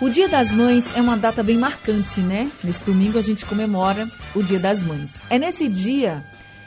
O 0.00 0.10
Dia 0.10 0.28
das 0.28 0.52
Mães 0.52 0.96
é 0.96 1.00
uma 1.00 1.16
data 1.16 1.42
bem 1.42 1.56
marcante, 1.56 2.20
né? 2.20 2.50
Nesse 2.64 2.84
domingo 2.84 3.16
a 3.16 3.22
gente 3.22 3.46
comemora 3.46 4.10
o 4.34 4.42
Dia 4.42 4.58
das 4.58 4.82
Mães. 4.82 5.20
É 5.30 5.38
nesse 5.38 5.68
dia 5.68 6.22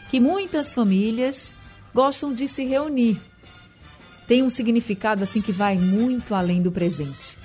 que 0.09 0.19
muitas 0.19 0.73
famílias 0.73 1.51
gostam 1.93 2.33
de 2.33 2.47
se 2.47 2.63
reunir. 2.63 3.19
Tem 4.27 4.43
um 4.43 4.49
significado 4.49 5.23
assim 5.23 5.41
que 5.41 5.51
vai 5.51 5.77
muito 5.77 6.33
além 6.33 6.61
do 6.61 6.71
presente. 6.71 7.37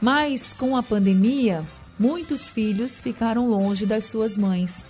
Mas 0.00 0.52
com 0.52 0.76
a 0.76 0.82
pandemia, 0.82 1.62
muitos 1.98 2.50
filhos 2.50 3.00
ficaram 3.00 3.48
longe 3.48 3.86
das 3.86 4.06
suas 4.06 4.36
mães. 4.36 4.84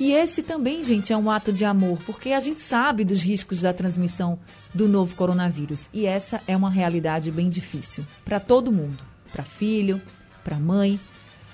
E 0.00 0.12
esse 0.12 0.42
também, 0.42 0.82
gente, 0.82 1.12
é 1.12 1.16
um 1.16 1.30
ato 1.30 1.52
de 1.52 1.64
amor, 1.64 1.98
porque 2.06 2.32
a 2.32 2.40
gente 2.40 2.60
sabe 2.60 3.04
dos 3.04 3.22
riscos 3.22 3.60
da 3.60 3.72
transmissão 3.72 4.38
do 4.74 4.88
novo 4.88 5.14
coronavírus. 5.14 5.88
E 5.92 6.06
essa 6.06 6.40
é 6.46 6.56
uma 6.56 6.70
realidade 6.70 7.30
bem 7.30 7.48
difícil 7.48 8.04
para 8.24 8.40
todo 8.40 8.72
mundo, 8.72 9.02
para 9.32 9.44
filho, 9.44 10.00
para 10.44 10.56
mãe. 10.58 11.00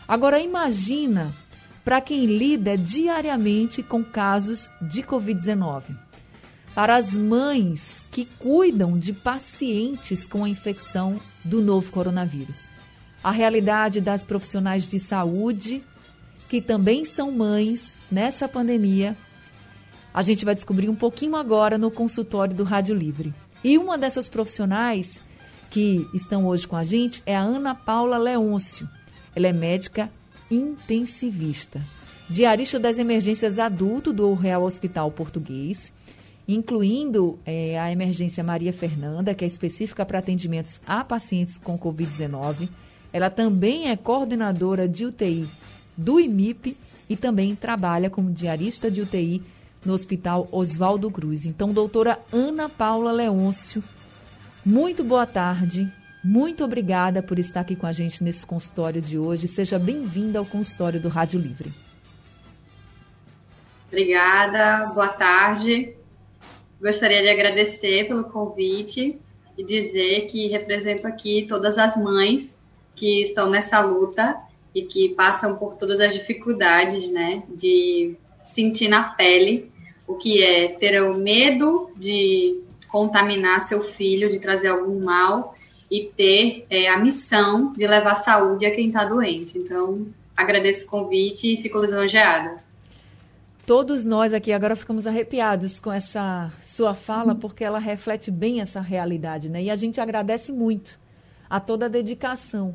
Agora 0.07 0.41
imagina 0.41 1.33
para 1.85 2.01
quem 2.01 2.27
lida 2.27 2.77
diariamente 2.77 3.83
com 3.83 4.05
casos 4.05 4.71
de 4.81 5.03
Covid-19. 5.03 5.97
Para 6.75 6.97
as 6.97 7.19
mães 7.19 8.03
que 8.11 8.25
cuidam 8.25 8.98
de 8.98 9.12
pacientes 9.12 10.27
com 10.27 10.45
a 10.45 10.48
infecção 10.48 11.20
do 11.45 11.61
novo 11.61 11.91
coronavírus. 11.91 12.70
A 13.23 13.31
realidade 13.31 14.00
das 14.00 14.25
profissionais 14.25 14.89
de 14.89 14.98
saúde, 14.98 15.83
que 16.48 16.61
também 16.61 17.05
são 17.05 17.31
mães 17.31 17.95
nessa 18.11 18.48
pandemia, 18.48 19.17
a 20.15 20.23
gente 20.23 20.45
vai 20.45 20.55
descobrir 20.55 20.89
um 20.89 20.95
pouquinho 20.95 21.37
agora 21.37 21.78
no 21.78 21.91
consultório 21.91 22.55
do 22.55 22.65
Rádio 22.65 22.95
Livre. 22.95 23.34
E 23.65 23.78
uma 23.78 23.97
dessas 23.97 24.28
profissionais 24.28 25.20
que 25.73 26.06
estão 26.12 26.47
hoje 26.47 26.69
com 26.69 26.77
a 26.77 26.84
gente 26.84 27.23
é 27.25 27.34
a 27.34 27.41
Ana 27.41 27.75
Paula 27.75 28.19
Leôncio. 28.19 28.87
Ela 29.34 29.48
é 29.48 29.53
médica 29.55 30.11
intensivista, 30.51 31.81
diarista 32.28 32.78
das 32.78 32.98
emergências 32.98 33.59
adulto 33.59 34.12
do 34.12 34.34
Real 34.34 34.65
Hospital 34.65 35.11
Português, 35.11 35.91
incluindo 36.47 37.39
é, 37.47 37.81
a 37.81 37.91
emergência 37.91 38.45
Maria 38.45 38.70
Fernanda, 38.70 39.34
que 39.34 39.47
é 39.47 39.48
específica 39.48 40.05
para 40.05 40.19
atendimentos 40.19 40.78
a 40.87 41.03
pacientes 41.03 41.56
com 41.56 41.78
Covid-19. 41.78 42.69
Ela 43.11 43.31
também 43.31 43.89
é 43.89 43.97
coordenadora 43.97 44.87
de 44.87 45.06
UTI 45.06 45.48
do 45.97 46.20
IMIP 46.20 46.77
e 47.09 47.17
também 47.17 47.56
trabalha 47.56 48.11
como 48.11 48.31
diarista 48.31 48.91
de 48.91 49.00
UTI 49.00 49.43
no 49.83 49.95
Hospital 49.95 50.47
Oswaldo 50.53 51.11
Cruz. 51.11 51.47
Então, 51.47 51.73
doutora 51.73 52.19
Ana 52.31 52.69
Paula 52.69 53.11
Leôncio, 53.11 53.83
muito 54.65 55.03
boa 55.03 55.27
tarde. 55.27 55.91
Muito 56.25 56.65
obrigada 56.65 57.23
por 57.23 57.39
estar 57.39 57.61
aqui 57.61 57.75
com 57.75 57.87
a 57.87 57.93
gente 57.93 58.23
nesse 58.23 58.47
consultório 58.47 59.03
de 59.03 59.19
hoje. 59.19 59.49
Seja 59.49 59.79
bem-vinda 59.79 60.39
ao 60.39 60.47
consultório 60.47 61.01
do 61.01 61.09
Rádio 61.09 61.41
Livre. 61.41 61.73
Obrigada, 63.89 64.89
boa 64.95 65.09
tarde. 65.09 65.95
Gostaria 66.81 67.23
de 67.23 67.29
agradecer 67.29 68.09
pelo 68.09 68.25
convite 68.25 69.19
e 69.59 69.65
dizer 69.65 70.29
que 70.29 70.49
represento 70.49 71.07
aqui 71.07 71.45
todas 71.49 71.77
as 71.77 71.97
mães 71.97 72.59
que 72.95 73.21
estão 73.21 73.51
nessa 73.51 73.81
luta 73.81 74.37
e 74.75 74.83
que 74.83 75.11
passam 75.11 75.56
por 75.56 75.75
todas 75.75 76.01
as 76.01 76.15
dificuldades, 76.15 77.11
né, 77.11 77.43
de 77.49 78.17
sentir 78.45 78.89
na 78.89 79.11
pele 79.11 79.71
o 80.06 80.15
que 80.15 80.43
é 80.43 80.69
ter 80.69 81.03
o 81.03 81.15
medo 81.15 81.91
de 81.97 82.61
contaminar 82.92 83.62
seu 83.62 83.82
filho, 83.82 84.30
de 84.30 84.38
trazer 84.38 84.69
algum 84.69 85.00
mal 85.00 85.56
e 85.91 86.12
ter 86.14 86.66
é, 86.69 86.88
a 86.91 86.98
missão 86.98 87.72
de 87.72 87.86
levar 87.86 88.14
saúde 88.14 88.66
a 88.66 88.70
quem 88.70 88.88
está 88.88 89.06
doente. 89.06 89.58
Então, 89.58 90.06
agradeço 90.36 90.86
o 90.86 90.91
convite 90.91 91.54
e 91.54 91.62
fico 91.62 91.78
lisonjeada. 91.78 92.62
Todos 93.66 94.04
nós 94.04 94.34
aqui 94.34 94.53
agora 94.53 94.76
ficamos 94.76 95.06
arrepiados 95.06 95.80
com 95.80 95.91
essa 95.91 96.53
sua 96.62 96.94
fala, 96.94 97.34
porque 97.34 97.64
ela 97.64 97.78
reflete 97.78 98.30
bem 98.30 98.60
essa 98.60 98.80
realidade, 98.80 99.48
né? 99.48 99.62
E 99.62 99.70
a 99.70 99.74
gente 99.76 100.00
agradece 100.00 100.53
muito 100.53 100.98
a 101.48 101.59
toda 101.60 101.86
a 101.86 101.88
dedicação 101.88 102.74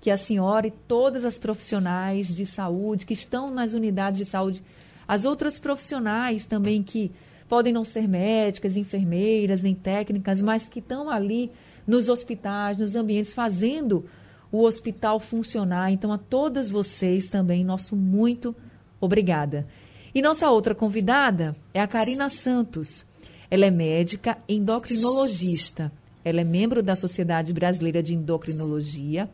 que 0.00 0.10
a 0.10 0.16
senhora 0.16 0.66
e 0.66 0.70
todas 0.70 1.24
as 1.24 1.38
profissionais 1.38 2.28
de 2.28 2.44
saúde 2.46 3.06
que 3.06 3.12
estão 3.14 3.50
nas 3.50 3.74
unidades 3.74 4.18
de 4.18 4.24
saúde, 4.24 4.62
as 5.06 5.24
outras 5.24 5.58
profissionais 5.58 6.44
também 6.44 6.82
que 6.82 7.12
podem 7.48 7.72
não 7.72 7.84
ser 7.84 8.08
médicas, 8.08 8.76
enfermeiras, 8.76 9.62
nem 9.62 9.74
técnicas, 9.74 10.40
mas 10.40 10.66
que 10.66 10.78
estão 10.78 11.10
ali 11.10 11.50
nos 11.86 12.08
hospitais, 12.08 12.78
nos 12.78 12.96
ambientes, 12.96 13.34
fazendo 13.34 14.04
o 14.50 14.62
hospital 14.62 15.18
funcionar. 15.20 15.90
Então, 15.90 16.12
a 16.12 16.18
todas 16.18 16.70
vocês 16.70 17.28
também, 17.28 17.64
nosso 17.64 17.96
muito 17.96 18.54
obrigada. 19.00 19.66
E 20.14 20.22
nossa 20.22 20.48
outra 20.48 20.74
convidada 20.74 21.56
é 21.72 21.80
a 21.80 21.88
Karina 21.88 22.30
Santos. 22.30 23.04
Ela 23.50 23.66
é 23.66 23.70
médica 23.70 24.38
endocrinologista. 24.48 25.92
Ela 26.24 26.40
é 26.40 26.44
membro 26.44 26.82
da 26.82 26.96
Sociedade 26.96 27.52
Brasileira 27.52 28.02
de 28.02 28.14
Endocrinologia. 28.14 29.28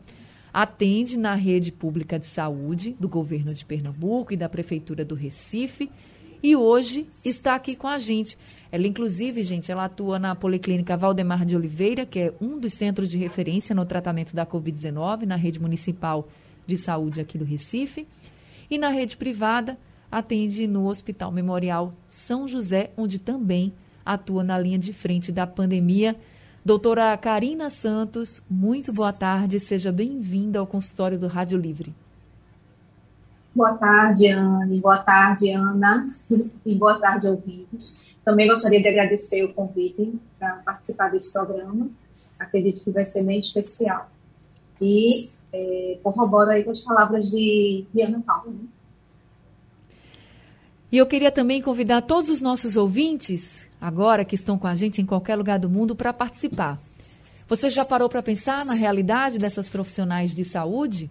Atende 0.53 1.17
na 1.17 1.33
rede 1.33 1.71
pública 1.71 2.19
de 2.19 2.27
saúde 2.27 2.95
do 2.99 3.07
governo 3.07 3.53
de 3.53 3.63
Pernambuco 3.63 4.33
e 4.33 4.37
da 4.37 4.49
Prefeitura 4.49 5.05
do 5.05 5.15
Recife 5.15 5.89
e 6.43 6.55
hoje 6.55 7.07
está 7.25 7.55
aqui 7.55 7.75
com 7.75 7.87
a 7.87 7.99
gente. 7.99 8.37
Ela, 8.71 8.87
inclusive, 8.87 9.43
gente, 9.43 9.71
ela 9.71 9.85
atua 9.85 10.17
na 10.17 10.35
Policlínica 10.35 10.97
Valdemar 10.97 11.45
de 11.45 11.55
Oliveira, 11.55 12.05
que 12.05 12.19
é 12.19 12.33
um 12.41 12.59
dos 12.59 12.73
centros 12.73 13.09
de 13.09 13.17
referência 13.17 13.75
no 13.75 13.85
tratamento 13.85 14.35
da 14.35 14.45
Covid-19 14.45 15.23
na 15.23 15.35
rede 15.35 15.59
municipal 15.59 16.27
de 16.65 16.77
saúde 16.77 17.21
aqui 17.21 17.37
do 17.37 17.45
Recife. 17.45 18.07
E 18.69 18.77
na 18.77 18.89
rede 18.89 19.17
privada, 19.17 19.77
atende 20.11 20.65
no 20.67 20.87
Hospital 20.87 21.31
Memorial 21.31 21.93
São 22.07 22.47
José, 22.47 22.91
onde 22.97 23.19
também 23.19 23.73
atua 24.05 24.43
na 24.43 24.57
linha 24.57 24.79
de 24.79 24.93
frente 24.93 25.31
da 25.31 25.45
pandemia. 25.45 26.15
Doutora 26.63 27.15
Karina 27.17 27.69
Santos, 27.69 28.41
muito 28.49 28.93
boa 28.93 29.13
tarde, 29.13 29.59
seja 29.59 29.91
bem-vinda 29.91 30.59
ao 30.59 30.67
consultório 30.67 31.17
do 31.17 31.27
Rádio 31.27 31.59
Livre. 31.59 31.93
Boa 33.53 33.73
tarde, 33.73 34.29
Anne. 34.29 34.79
Boa 34.79 34.99
tarde, 34.99 35.51
Ana. 35.51 36.05
E 36.65 36.75
boa 36.75 36.99
tarde, 36.99 37.27
ouvintes. 37.27 38.01
Também 38.23 38.47
gostaria 38.47 38.81
de 38.81 38.87
agradecer 38.87 39.43
o 39.43 39.53
convite 39.53 40.13
para 40.37 40.55
participar 40.57 41.09
desse 41.09 41.33
programa. 41.33 41.89
Acredito 42.39 42.83
que 42.83 42.91
vai 42.91 43.03
ser 43.05 43.23
bem 43.23 43.39
especial. 43.39 44.09
E 44.79 45.29
é, 45.51 45.97
corroboro 46.03 46.51
aí 46.51 46.63
com 46.63 46.71
as 46.71 46.79
palavras 46.79 47.29
de, 47.29 47.85
de 47.93 48.01
Ana 48.01 48.21
Paula. 48.21 48.51
Né? 48.51 48.67
E 50.91 50.97
eu 50.97 51.05
queria 51.05 51.31
também 51.31 51.61
convidar 51.61 52.01
todos 52.01 52.29
os 52.29 52.41
nossos 52.41 52.75
ouvintes, 52.75 53.67
agora 53.79 54.25
que 54.25 54.35
estão 54.35 54.57
com 54.57 54.67
a 54.67 54.75
gente 54.75 55.01
em 55.01 55.05
qualquer 55.05 55.35
lugar 55.35 55.57
do 55.57 55.69
mundo, 55.69 55.95
para 55.95 56.13
participar. 56.13 56.77
Você 57.47 57.69
já 57.69 57.85
parou 57.85 58.09
para 58.09 58.21
pensar 58.21 58.65
na 58.65 58.73
realidade 58.73 59.37
dessas 59.37 59.67
profissionais 59.67 60.35
de 60.35 60.45
saúde? 60.45 61.09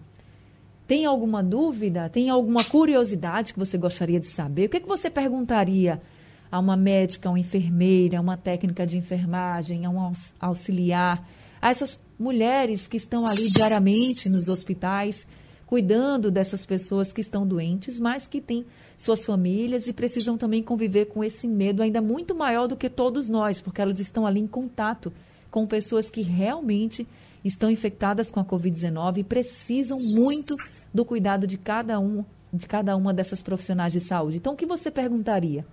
Tem 0.91 1.05
alguma 1.05 1.41
dúvida? 1.41 2.09
Tem 2.09 2.31
alguma 2.31 2.65
curiosidade 2.65 3.53
que 3.53 3.61
você 3.61 3.78
gostaria 3.78 4.19
de 4.19 4.27
saber? 4.27 4.67
O 4.67 4.69
que, 4.69 4.78
é 4.78 4.81
que 4.81 4.89
você 4.89 5.09
perguntaria 5.09 6.03
a 6.51 6.59
uma 6.59 6.77
médica, 6.77 7.28
a 7.28 7.31
uma 7.31 7.39
enfermeira, 7.39 8.19
a 8.19 8.21
uma 8.21 8.37
técnica 8.37 8.84
de 8.84 8.98
enfermagem, 8.98 9.87
a 9.87 9.89
um 9.89 10.13
auxiliar, 10.41 11.25
a 11.63 11.71
essas 11.71 11.97
mulheres 12.19 12.89
que 12.89 12.97
estão 12.97 13.25
ali 13.25 13.47
diariamente 13.47 14.28
nos 14.28 14.48
hospitais, 14.48 15.28
cuidando 15.65 16.28
dessas 16.28 16.66
pessoas 16.66 17.13
que 17.13 17.21
estão 17.21 17.47
doentes, 17.47 18.01
mas 18.01 18.27
que 18.27 18.41
têm 18.41 18.66
suas 18.98 19.25
famílias 19.25 19.87
e 19.87 19.92
precisam 19.92 20.37
também 20.37 20.60
conviver 20.60 21.04
com 21.04 21.22
esse 21.22 21.47
medo 21.47 21.84
ainda 21.84 22.01
muito 22.01 22.34
maior 22.34 22.66
do 22.66 22.77
que 22.77 22.91
todos 22.91 23.28
nós, 23.28 23.60
porque 23.60 23.81
elas 23.81 24.01
estão 24.01 24.27
ali 24.27 24.41
em 24.41 24.47
contato 24.48 25.13
com 25.53 25.69
pessoas 25.69 26.10
que 26.10 26.21
realmente 26.21 27.07
estão 27.45 27.71
infectadas 27.71 28.31
com 28.31 28.41
a 28.41 28.45
Covid-19 28.45 29.19
e 29.19 29.25
precisam 29.25 29.97
muito 30.15 30.54
do 30.92 31.04
cuidado 31.04 31.47
de 31.47 31.57
cada 31.57 31.98
um, 31.98 32.25
de 32.53 32.66
cada 32.66 32.97
uma 32.97 33.13
dessas 33.13 33.42
profissionais 33.42 33.92
de 33.92 34.01
saúde. 34.01 34.37
Então, 34.37 34.53
o 34.53 34.57
que 34.57 34.66
você 34.66 34.91
perguntaria 34.91 35.65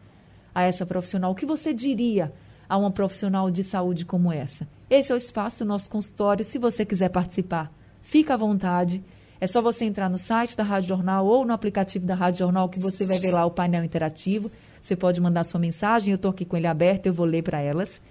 a 0.54 0.64
essa 0.64 0.86
profissional? 0.86 1.32
O 1.32 1.36
que 1.36 1.46
você 1.46 1.74
diria 1.74 2.32
a 2.70 2.78
uma 2.78 2.92
profissional 2.92 3.52
de 3.52 3.64
saúde 3.64 4.06
como 4.06 4.32
essa? 4.32 4.68
Esse 4.90 5.12
é 5.12 5.16
o 5.16 5.18
espaço 5.18 5.64
do 5.64 5.68
nosso 5.68 5.90
consultório. 5.90 6.46
Se 6.46 6.58
você 6.58 6.86
quiser 6.86 7.10
participar, 7.10 7.72
fica 8.02 8.34
à 8.34 8.38
vontade. 8.38 9.04
É 9.40 9.46
só 9.46 9.62
você 9.62 9.86
entrar 9.86 10.10
no 10.10 10.18
site 10.18 10.56
da 10.56 10.64
Rádio 10.64 10.90
Jornal 10.90 11.26
ou 11.26 11.46
no 11.46 11.54
aplicativo 11.54 12.06
da 12.06 12.16
Rádio 12.16 12.40
Jornal 12.40 12.70
que 12.70 12.80
você 12.80 13.06
vai 13.06 13.20
ver 13.20 13.32
lá 13.32 13.46
o 13.46 13.52
painel 13.52 13.84
interativo. 13.84 14.50
Você 14.82 14.96
pode 14.96 15.20
mandar 15.20 15.44
sua 15.44 15.60
mensagem, 15.60 16.12
eu 16.12 16.16
estou 16.16 16.32
aqui 16.32 16.46
com 16.46 16.56
ele 16.56 16.68
aberto, 16.68 17.08
eu 17.08 17.14
vou 17.14 17.26
ler 17.26 17.44
para 17.44 17.60
elas. 17.60 18.02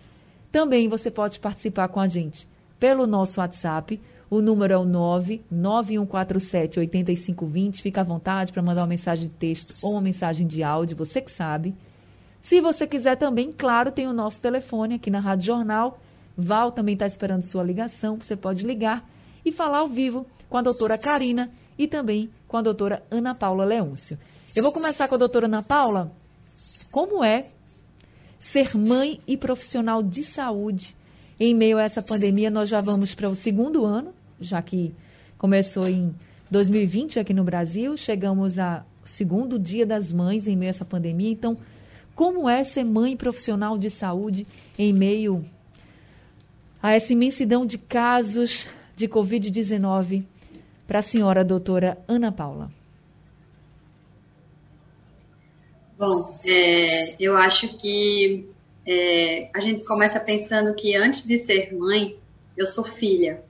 Também 0.53 0.89
você 0.89 1.11
pode 1.11 1.41
participar 1.41 1.89
com 1.89 2.01
a 2.01 2.07
gente 2.07 2.47
pelo 2.79 3.07
nosso 3.07 3.41
WhatsApp. 3.41 4.01
O 4.29 4.43
número 4.43 4.73
é 4.73 4.77
o 4.79 4.85
99147 4.85 6.81
8520. 6.81 7.83
Fica 7.83 8.01
à 8.01 8.05
vontade 8.05 8.53
para 8.53 8.63
mandar 8.63 8.83
uma 8.83 8.89
mensagem 8.89 9.29
de 9.29 9.35
texto 9.35 9.85
ou 9.85 9.93
uma 9.93 10.01
mensagem 10.01 10.47
de 10.47 10.63
áudio, 10.63 10.97
você 10.97 11.21
que 11.21 11.31
sabe. 11.31 11.75
Se 12.43 12.61
você 12.61 12.87
quiser 12.87 13.17
também, 13.17 13.53
claro, 13.53 13.91
tem 13.91 14.07
o 14.07 14.13
nosso 14.13 14.41
telefone 14.41 14.95
aqui 14.97 15.11
na 15.11 15.21
Rádio 15.21 15.47
Jornal. 15.47 15.99
Val 16.37 16.71
também 16.71 16.95
está 16.95 17.07
esperando 17.07 17.43
sua 17.43 17.63
ligação. 17.63 18.19
Você 18.21 18.37
pode 18.37 18.65
ligar 18.65 19.09
e 19.45 19.53
falar 19.53 19.79
ao 19.79 19.89
vivo 19.89 20.27
com 20.49 20.59
a 20.59 20.63
doutora 20.63 20.99
Karina 20.99 21.51
e 21.79 21.87
também 21.87 22.31
com 22.49 22.57
a 22.57 22.63
doutora 22.63 23.03
Ana 23.11 23.35
Paula 23.35 23.65
Leôncio. 23.65 24.19
Eu 24.57 24.63
vou 24.63 24.73
começar 24.73 25.09
com 25.09 25.15
a 25.15 25.19
doutora 25.19 25.47
Ana 25.47 25.63
Paula. 25.63 26.13
Como 26.93 27.23
é 27.23 27.47
ser 28.39 28.77
mãe 28.77 29.21
e 29.27 29.37
profissional 29.37 30.03
de 30.03 30.23
saúde 30.25 30.96
em 31.39 31.55
meio 31.55 31.79
a 31.79 31.83
essa 31.83 32.03
pandemia? 32.03 32.51
Nós 32.51 32.69
já 32.69 32.81
vamos 32.81 33.15
para 33.15 33.29
o 33.29 33.35
segundo 33.35 33.85
ano, 33.85 34.13
já 34.41 34.61
que 34.63 34.95
começou 35.39 35.89
em 35.89 36.15
2020 36.51 37.19
aqui 37.19 37.35
no 37.35 37.45
Brasil, 37.45 37.97
chegamos 37.97 38.59
ao 38.59 38.85
segundo 39.05 39.59
dia 39.59 39.85
das 39.85 40.13
mães 40.13 40.47
em 40.49 40.57
meio 40.57 40.69
a 40.69 40.71
essa 40.71 40.85
pandemia. 40.85 41.31
Então, 41.31 41.57
como 42.15 42.49
é 42.49 42.65
ser 42.65 42.85
mãe 42.85 43.17
profissional 43.17 43.77
de 43.77 43.91
saúde 43.91 44.47
em 44.79 44.93
meio 44.93 45.45
a 46.83 46.93
essa 46.93 47.13
imensidão 47.13 47.67
de 47.67 47.79
casos 47.79 48.69
de 48.95 49.09
Covid-19 49.09 50.25
para 50.87 51.01
a 51.01 51.03
senhora 51.03 51.45
doutora 51.45 51.99
Ana 52.09 52.33
Paula? 52.33 52.71
Bom, 55.99 56.15
é, 56.47 57.17
eu 57.23 57.37
acho 57.37 57.69
que 57.79 58.49
é, 58.87 59.51
a 59.55 59.61
gente 59.61 59.87
começa 59.87 60.21
pensando 60.21 60.75
que 60.75 60.95
antes 60.95 61.27
de 61.27 61.37
ser 61.37 61.75
mãe, 61.75 62.17
eu 62.57 62.67
sou 62.67 62.85
filha. 62.85 63.43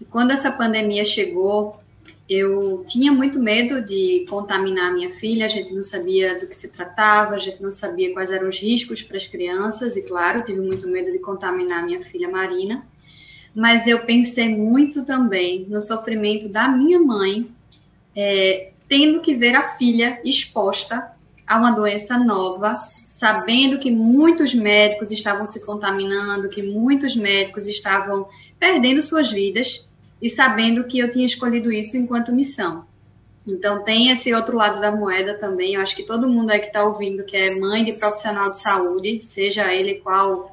E 0.00 0.04
quando 0.04 0.32
essa 0.32 0.50
pandemia 0.50 1.04
chegou, 1.04 1.80
eu 2.28 2.84
tinha 2.86 3.12
muito 3.12 3.38
medo 3.38 3.82
de 3.82 4.24
contaminar 4.28 4.92
minha 4.92 5.10
filha, 5.10 5.46
a 5.46 5.48
gente 5.48 5.72
não 5.72 5.82
sabia 5.82 6.40
do 6.40 6.46
que 6.46 6.56
se 6.56 6.72
tratava, 6.72 7.34
a 7.34 7.38
gente 7.38 7.62
não 7.62 7.70
sabia 7.70 8.12
quais 8.12 8.30
eram 8.30 8.48
os 8.48 8.58
riscos 8.58 9.02
para 9.02 9.16
as 9.16 9.26
crianças, 9.26 9.96
e 9.96 10.02
claro, 10.02 10.42
tive 10.42 10.60
muito 10.60 10.88
medo 10.88 11.12
de 11.12 11.18
contaminar 11.18 11.84
minha 11.84 12.02
filha 12.02 12.28
Marina. 12.28 12.84
Mas 13.54 13.86
eu 13.86 14.00
pensei 14.04 14.48
muito 14.48 15.04
também 15.04 15.66
no 15.68 15.80
sofrimento 15.80 16.48
da 16.48 16.66
minha 16.66 16.98
mãe, 16.98 17.48
é, 18.16 18.72
tendo 18.88 19.20
que 19.20 19.34
ver 19.34 19.54
a 19.54 19.68
filha 19.68 20.20
exposta 20.24 21.13
a 21.46 21.58
uma 21.58 21.72
doença 21.72 22.18
nova, 22.18 22.74
sabendo 22.76 23.78
que 23.78 23.90
muitos 23.90 24.54
médicos 24.54 25.12
estavam 25.12 25.44
se 25.44 25.64
contaminando, 25.64 26.48
que 26.48 26.62
muitos 26.62 27.14
médicos 27.14 27.66
estavam 27.66 28.26
perdendo 28.58 29.02
suas 29.02 29.30
vidas 29.30 29.88
e 30.22 30.30
sabendo 30.30 30.84
que 30.84 30.98
eu 30.98 31.10
tinha 31.10 31.26
escolhido 31.26 31.70
isso 31.70 31.96
enquanto 31.96 32.32
missão. 32.32 32.86
Então 33.46 33.84
tem 33.84 34.10
esse 34.10 34.32
outro 34.32 34.56
lado 34.56 34.80
da 34.80 34.90
moeda 34.90 35.34
também. 35.34 35.74
Eu 35.74 35.82
acho 35.82 35.94
que 35.94 36.02
todo 36.02 36.28
mundo 36.28 36.50
aí 36.50 36.60
que 36.60 36.68
está 36.68 36.82
ouvindo 36.84 37.24
que 37.24 37.36
é 37.36 37.58
mãe 37.60 37.84
de 37.84 37.92
profissional 37.98 38.50
de 38.50 38.62
saúde, 38.62 39.20
seja 39.20 39.72
ele 39.72 39.96
qual 39.96 40.50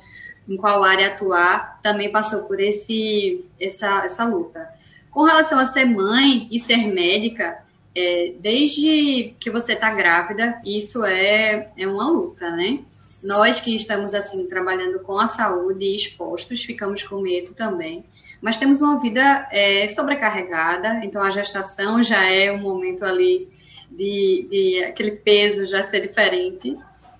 em 0.50 0.58
qual 0.58 0.84
área 0.84 1.08
atuar, 1.08 1.80
também 1.82 2.12
passou 2.12 2.44
por 2.44 2.60
esse 2.60 3.46
essa 3.60 4.04
essa 4.04 4.26
luta. 4.26 4.68
Com 5.10 5.24
relação 5.24 5.58
a 5.58 5.66
ser 5.66 5.86
mãe 5.86 6.50
e 6.52 6.60
ser 6.60 6.94
médica, 6.94 7.64
é, 7.96 8.34
desde 8.40 9.36
que 9.40 9.50
você 9.50 9.74
está 9.74 9.94
grávida, 9.94 10.62
isso 10.66 11.04
é, 11.06 11.72
é 11.78 11.88
uma 11.88 12.10
luta, 12.10 12.50
né? 12.52 12.80
Nós 13.24 13.60
que 13.60 13.76
estamos 13.76 14.14
assim 14.14 14.48
trabalhando 14.48 15.00
com 15.00 15.20
a 15.20 15.28
saúde 15.28 15.86
e 15.86 15.96
expostos, 15.96 16.64
ficamos 16.64 17.04
com 17.04 17.22
medo 17.22 17.54
também 17.54 18.04
mas 18.42 18.58
temos 18.58 18.82
uma 18.82 19.00
vida 19.00 19.48
é, 19.52 19.88
sobrecarregada, 19.90 21.06
então 21.06 21.22
a 21.22 21.30
gestação 21.30 22.02
já 22.02 22.26
é 22.26 22.52
um 22.52 22.58
momento 22.58 23.06
ali 23.06 23.48
de, 23.90 24.48
de, 24.50 24.84
aquele 24.84 25.12
peso 25.12 25.68
já 25.68 25.84
ser 25.84 26.02
diferente. 26.02 26.76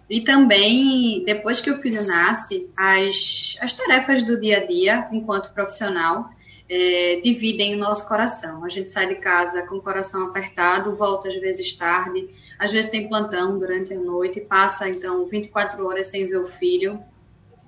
E 0.10 0.22
também, 0.22 1.24
depois 1.24 1.62
que 1.62 1.72
o 1.72 1.80
filho 1.80 2.06
nasce, 2.06 2.68
as, 2.76 3.56
as 3.62 3.72
tarefas 3.74 4.24
do 4.24 4.40
dia 4.40 4.58
a 4.58 4.66
dia, 4.66 5.08
enquanto 5.12 5.54
profissional, 5.54 6.30
é, 6.74 7.20
dividem 7.22 7.76
o 7.76 7.78
nosso 7.78 8.08
coração. 8.08 8.64
A 8.64 8.70
gente 8.70 8.90
sai 8.90 9.06
de 9.06 9.16
casa 9.16 9.68
com 9.68 9.76
o 9.76 9.82
coração 9.82 10.30
apertado, 10.30 10.96
volta 10.96 11.28
às 11.28 11.36
vezes 11.36 11.74
tarde, 11.74 12.30
às 12.58 12.72
vezes 12.72 12.90
tem 12.90 13.10
plantão 13.10 13.60
durante 13.60 13.94
a 13.94 14.00
noite, 14.00 14.40
passa 14.40 14.88
então 14.88 15.26
24 15.26 15.86
horas 15.86 16.08
sem 16.08 16.26
ver 16.28 16.38
o 16.38 16.48
filho. 16.48 16.98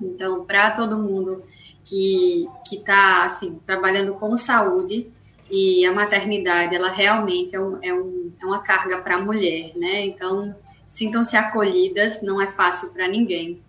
Então, 0.01 0.45
para 0.45 0.71
todo 0.71 0.97
mundo 0.97 1.43
que 1.83 2.47
está 2.71 3.25
assim, 3.25 3.59
trabalhando 3.65 4.13
com 4.13 4.37
saúde 4.37 5.11
e 5.51 5.85
a 5.85 5.91
maternidade, 5.91 6.73
ela 6.73 6.89
realmente 6.89 7.53
é, 7.53 7.59
um, 7.59 7.83
é, 7.83 7.93
um, 7.93 8.31
é 8.41 8.45
uma 8.45 8.59
carga 8.59 8.99
para 8.99 9.17
a 9.17 9.21
mulher, 9.21 9.73
né? 9.75 10.05
Então, 10.05 10.55
sintam-se 10.87 11.35
acolhidas, 11.35 12.21
não 12.21 12.41
é 12.41 12.49
fácil 12.49 12.93
para 12.93 13.09
ninguém. 13.09 13.59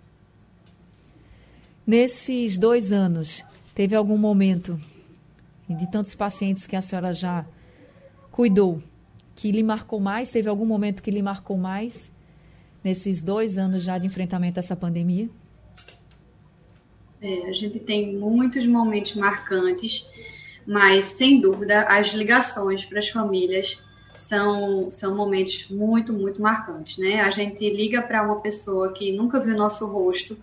Nesses 1.84 2.56
dois 2.56 2.92
anos, 2.92 3.44
teve 3.74 3.96
algum 3.96 4.16
momento, 4.16 4.80
de 5.68 5.90
tantos 5.90 6.14
pacientes 6.14 6.66
que 6.66 6.76
a 6.76 6.82
senhora 6.82 7.12
já 7.12 7.44
cuidou, 8.30 8.82
que 9.34 9.50
lhe 9.50 9.62
marcou 9.62 10.00
mais? 10.00 10.30
Teve 10.30 10.48
algum 10.48 10.66
momento 10.66 11.02
que 11.02 11.10
lhe 11.10 11.22
marcou 11.22 11.56
mais 11.56 12.10
nesses 12.82 13.22
dois 13.22 13.56
anos 13.56 13.82
já 13.82 13.96
de 13.96 14.06
enfrentamento 14.06 14.58
a 14.58 14.60
essa 14.60 14.76
pandemia? 14.76 15.28
É, 17.22 17.48
a 17.48 17.52
gente 17.52 17.78
tem 17.80 18.14
muitos 18.14 18.66
momentos 18.66 19.14
marcantes, 19.14 20.10
mas 20.66 21.06
sem 21.06 21.40
dúvida 21.40 21.82
as 21.84 22.12
ligações 22.12 22.84
para 22.84 22.98
as 22.98 23.08
famílias 23.08 23.82
são, 24.14 24.90
são 24.90 25.16
momentos 25.16 25.68
muito, 25.70 26.12
muito 26.12 26.40
marcantes, 26.42 26.98
né? 26.98 27.22
A 27.22 27.30
gente 27.30 27.68
liga 27.70 28.02
para 28.02 28.22
uma 28.22 28.40
pessoa 28.40 28.92
que 28.92 29.12
nunca 29.12 29.40
viu 29.40 29.56
nosso 29.56 29.86
rosto, 29.86 30.36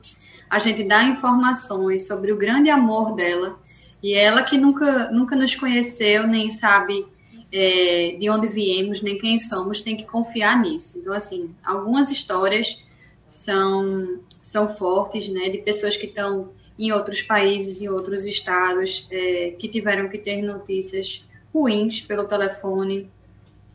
a 0.50 0.58
gente 0.60 0.84
dá 0.84 1.04
informações 1.04 2.08
sobre 2.08 2.32
o 2.32 2.38
grande 2.38 2.70
amor 2.70 3.16
dela 3.16 3.58
e 4.02 4.14
ela 4.14 4.44
que 4.44 4.58
nunca, 4.58 5.12
nunca 5.12 5.36
nos 5.36 5.56
conheceu, 5.56 6.26
nem 6.26 6.50
sabe 6.50 7.06
é, 7.52 8.16
de 8.20 8.30
onde 8.30 8.48
viemos, 8.48 9.02
nem 9.02 9.18
quem 9.18 9.38
somos, 9.38 9.82
tem 9.82 9.96
que 9.96 10.06
confiar 10.06 10.60
nisso. 10.62 11.00
Então, 11.00 11.14
assim, 11.14 11.54
algumas 11.64 12.10
histórias 12.10 12.84
são, 13.28 14.20
são 14.42 14.76
fortes, 14.76 15.30
né? 15.30 15.50
De 15.50 15.60
pessoas 15.60 15.96
que 15.96 16.08
estão 16.08 16.50
em 16.80 16.92
outros 16.92 17.22
países, 17.22 17.82
em 17.82 17.90
outros 17.90 18.26
estados, 18.26 19.08
é, 19.12 19.56
que 19.60 19.68
tiveram 19.68 20.10
que 20.10 20.18
ter 20.18 20.42
notícias 20.42 21.30
ruins 21.54 22.02
pelo 22.02 22.24
telefone, 22.24 23.10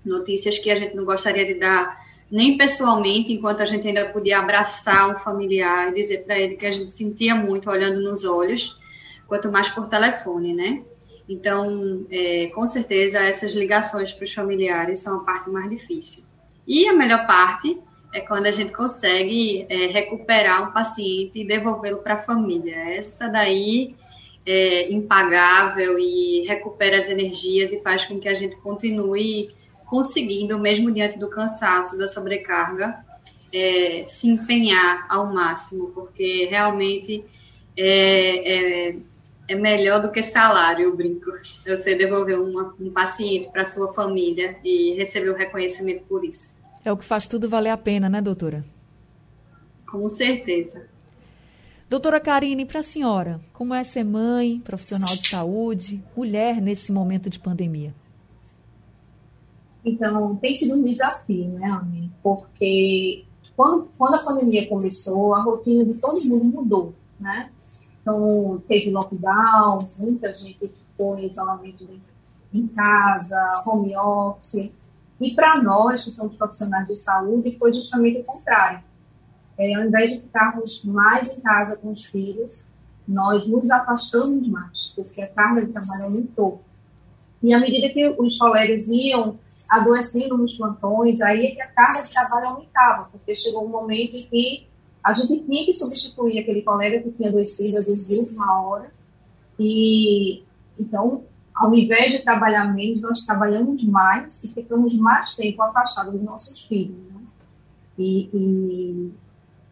notícias 0.05 0.59
que 0.59 0.71
a 0.71 0.77
gente 0.77 0.97
não 0.97 1.05
gostaria 1.05 1.45
de 1.45 1.55
dar 1.55 2.05
nem 2.31 2.57
pessoalmente, 2.57 3.33
enquanto 3.33 3.61
a 3.61 3.67
gente 3.67 3.87
ainda 3.87 4.09
podia 4.09 4.41
abraçar 4.41 5.15
um 5.15 5.19
familiar 5.21 5.91
e 5.91 5.95
dizer 5.95 6.25
para 6.25 6.39
ele 6.39 6.57
que 6.57 6.67
a 6.67 6.73
gente 6.73 6.91
sentia 6.91 7.37
muito 7.37 7.71
olhando 7.71 8.01
nos 8.01 8.25
olhos, 8.25 8.81
quanto 9.27 9.51
mais 9.51 9.69
por 9.69 9.89
telefone, 9.89 10.55
né? 10.55 10.83
Então, 11.29 12.07
é, 12.11 12.47
com 12.55 12.67
certeza, 12.67 13.19
essas 13.19 13.55
ligações 13.55 14.13
para 14.13 14.25
os 14.25 14.33
familiares 14.33 15.01
são 15.01 15.17
a 15.17 15.25
parte 15.25 15.51
mais 15.51 15.69
difícil. 15.69 16.25
E 16.67 16.89
a 16.89 16.93
melhor 16.93 17.27
parte 17.27 17.79
é 18.13 18.21
quando 18.21 18.47
a 18.47 18.51
gente 18.51 18.73
consegue 18.73 19.67
é, 19.69 19.87
recuperar 19.87 20.69
um 20.69 20.73
paciente 20.73 21.41
e 21.41 21.47
devolvê-lo 21.47 21.99
para 21.99 22.15
a 22.15 22.19
família. 22.19 22.77
Essa 22.95 23.29
daí 23.29 23.95
é 24.45 24.91
impagável 24.93 25.99
e 25.99 26.47
recupera 26.47 26.99
as 26.99 27.09
energias 27.09 27.73
e 27.73 27.81
faz 27.81 28.07
com 28.07 28.21
que 28.21 28.29
a 28.29 28.35
gente 28.35 28.57
continue 28.57 29.51
conseguindo, 29.87 30.59
mesmo 30.59 30.91
diante 30.91 31.19
do 31.19 31.29
cansaço, 31.29 31.99
da 31.99 32.09
sobrecarga, 32.09 33.05
é, 33.53 34.05
se 34.09 34.29
empenhar 34.29 35.07
ao 35.09 35.33
máximo, 35.33 35.91
porque 35.91 36.47
realmente 36.51 37.25
é, 37.77 38.89
é, 38.89 38.97
é, 39.49 39.55
melhor 39.55 40.03
do 40.03 40.11
que 40.11 40.23
salário, 40.23 40.85
eu 40.85 40.97
brinco. 40.97 41.31
Você 41.67 41.95
devolver 41.95 42.39
uma, 42.39 42.75
um 42.81 42.91
paciente 42.91 43.49
para 43.49 43.67
sua 43.67 43.93
família 43.93 44.57
e 44.65 44.95
receber 44.95 45.31
o 45.31 45.37
reconhecimento 45.37 46.05
por 46.05 46.25
isso. 46.25 46.55
É 46.85 46.93
o 46.93 46.97
que 46.97 47.05
faz 47.05 47.27
tudo 47.27 47.49
valer 47.49 47.71
a 47.71 47.77
pena, 47.77 48.09
né, 48.09 48.21
doutora? 48.21 48.65
Com 49.87 50.09
certeza. 50.09 50.87
Doutora 51.89 52.19
Karine, 52.19 52.67
para 52.67 52.81
a 52.81 52.83
senhora, 52.83 53.41
como 53.53 53.73
é 53.73 53.85
ser 53.85 54.05
mãe, 54.05 54.61
profissional 54.61 55.15
de 55.15 55.29
saúde, 55.29 56.03
mulher 56.17 56.61
nesse 56.61 56.91
momento 56.91 57.31
de 57.31 57.39
pandemia? 57.39 57.95
Então, 59.85 60.35
tem 60.37 60.53
sido 60.53 60.75
um 60.75 60.83
desafio, 60.83 61.49
né, 61.51 61.71
Anne? 61.71 62.11
Porque 62.21 63.25
quando, 63.57 63.89
quando 63.97 64.17
a 64.17 64.19
pandemia 64.19 64.69
começou, 64.69 65.33
a 65.35 65.43
rotina 65.43 65.85
de 65.85 66.01
todo 66.01 66.19
mundo 66.29 66.45
mudou, 66.45 66.95
né? 67.21 67.51
Então, 68.07 68.63
teve 68.69 68.93
lockdown, 68.93 69.81
muita 69.99 70.33
gente 70.33 70.61
ficou 70.61 71.19
em 71.19 71.29
isolamento 71.29 71.89
em 72.55 72.69
casa, 72.69 73.65
home 73.67 73.97
office. 73.97 74.71
E 75.21 75.35
para 75.35 75.61
nós, 75.61 76.05
que 76.05 76.13
somos 76.13 76.37
profissionais 76.37 76.87
de 76.87 76.97
saúde, 76.97 77.57
foi 77.59 77.75
justamente 77.75 78.21
o 78.21 78.23
contrário. 78.23 78.81
É, 79.59 79.75
ao 79.75 79.83
invés 79.83 80.13
de 80.13 80.21
ficarmos 80.21 80.85
mais 80.85 81.37
em 81.37 81.41
casa 81.41 81.79
com 81.79 81.91
os 81.91 82.05
filhos, 82.05 82.65
nós 83.09 83.45
nos 83.45 83.69
afastamos 83.73 84.47
mais, 84.47 84.93
porque 84.95 85.21
a 85.23 85.29
carga 85.35 85.67
de 85.67 85.73
trabalho 85.73 86.05
aumentou. 86.05 86.63
E 87.43 87.53
à 87.53 87.59
medida 87.59 87.93
que 87.93 88.09
os 88.21 88.39
colegas 88.39 88.87
iam 88.89 89.37
adoecendo 89.69 90.39
nos 90.39 90.55
plantões, 90.57 91.21
aí 91.21 91.47
é 91.47 91.51
que 91.57 91.61
a 91.61 91.67
carga 91.67 92.05
de 92.05 92.13
trabalho 92.13 92.47
aumentava, 92.51 93.09
porque 93.11 93.35
chegou 93.35 93.65
um 93.65 93.69
momento 93.69 94.15
em 94.15 94.27
que 94.27 94.69
a 95.07 95.13
gente 95.13 95.45
tinha 95.45 95.65
que 95.65 95.73
substituir 95.73 96.41
aquele 96.41 96.63
colega 96.63 97.01
que 97.01 97.13
tinha 97.13 97.29
adoecido, 97.29 97.79
às 97.79 97.87
vezes, 97.87 98.09
de 98.09 98.19
última 98.19 98.61
hora. 98.61 98.91
E, 99.57 100.43
então, 100.77 101.23
ao 101.55 101.73
invés 101.73 102.11
de 102.11 102.25
trabalhar 102.25 102.75
menos, 102.75 103.01
nós 103.01 103.25
trabalhamos 103.25 103.85
mais 103.85 104.43
e 104.43 104.49
ficamos 104.49 104.97
mais 104.97 105.37
tempo 105.37 105.63
afastados 105.63 106.13
dos 106.13 106.23
nossos 106.25 106.61
filhos. 106.65 106.97
Né? 107.15 107.21
E, 107.97 108.29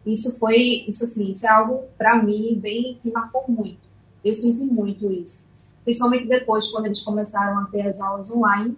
e, 0.05 0.13
isso 0.13 0.39
foi, 0.39 0.85
isso 0.87 1.03
assim, 1.03 1.33
isso 1.33 1.45
é 1.45 1.49
algo 1.49 1.83
para 1.97 2.23
mim 2.23 2.57
bem 2.57 2.97
que 3.03 3.11
marcou 3.11 3.43
muito. 3.49 3.79
Eu 4.23 4.33
senti 4.33 4.63
muito 4.63 5.11
isso, 5.11 5.43
principalmente 5.83 6.29
depois 6.29 6.71
quando 6.71 6.85
eles 6.85 7.01
começaram 7.01 7.59
a 7.59 7.65
ter 7.65 7.81
as 7.81 7.99
aulas 7.99 8.31
online, 8.31 8.77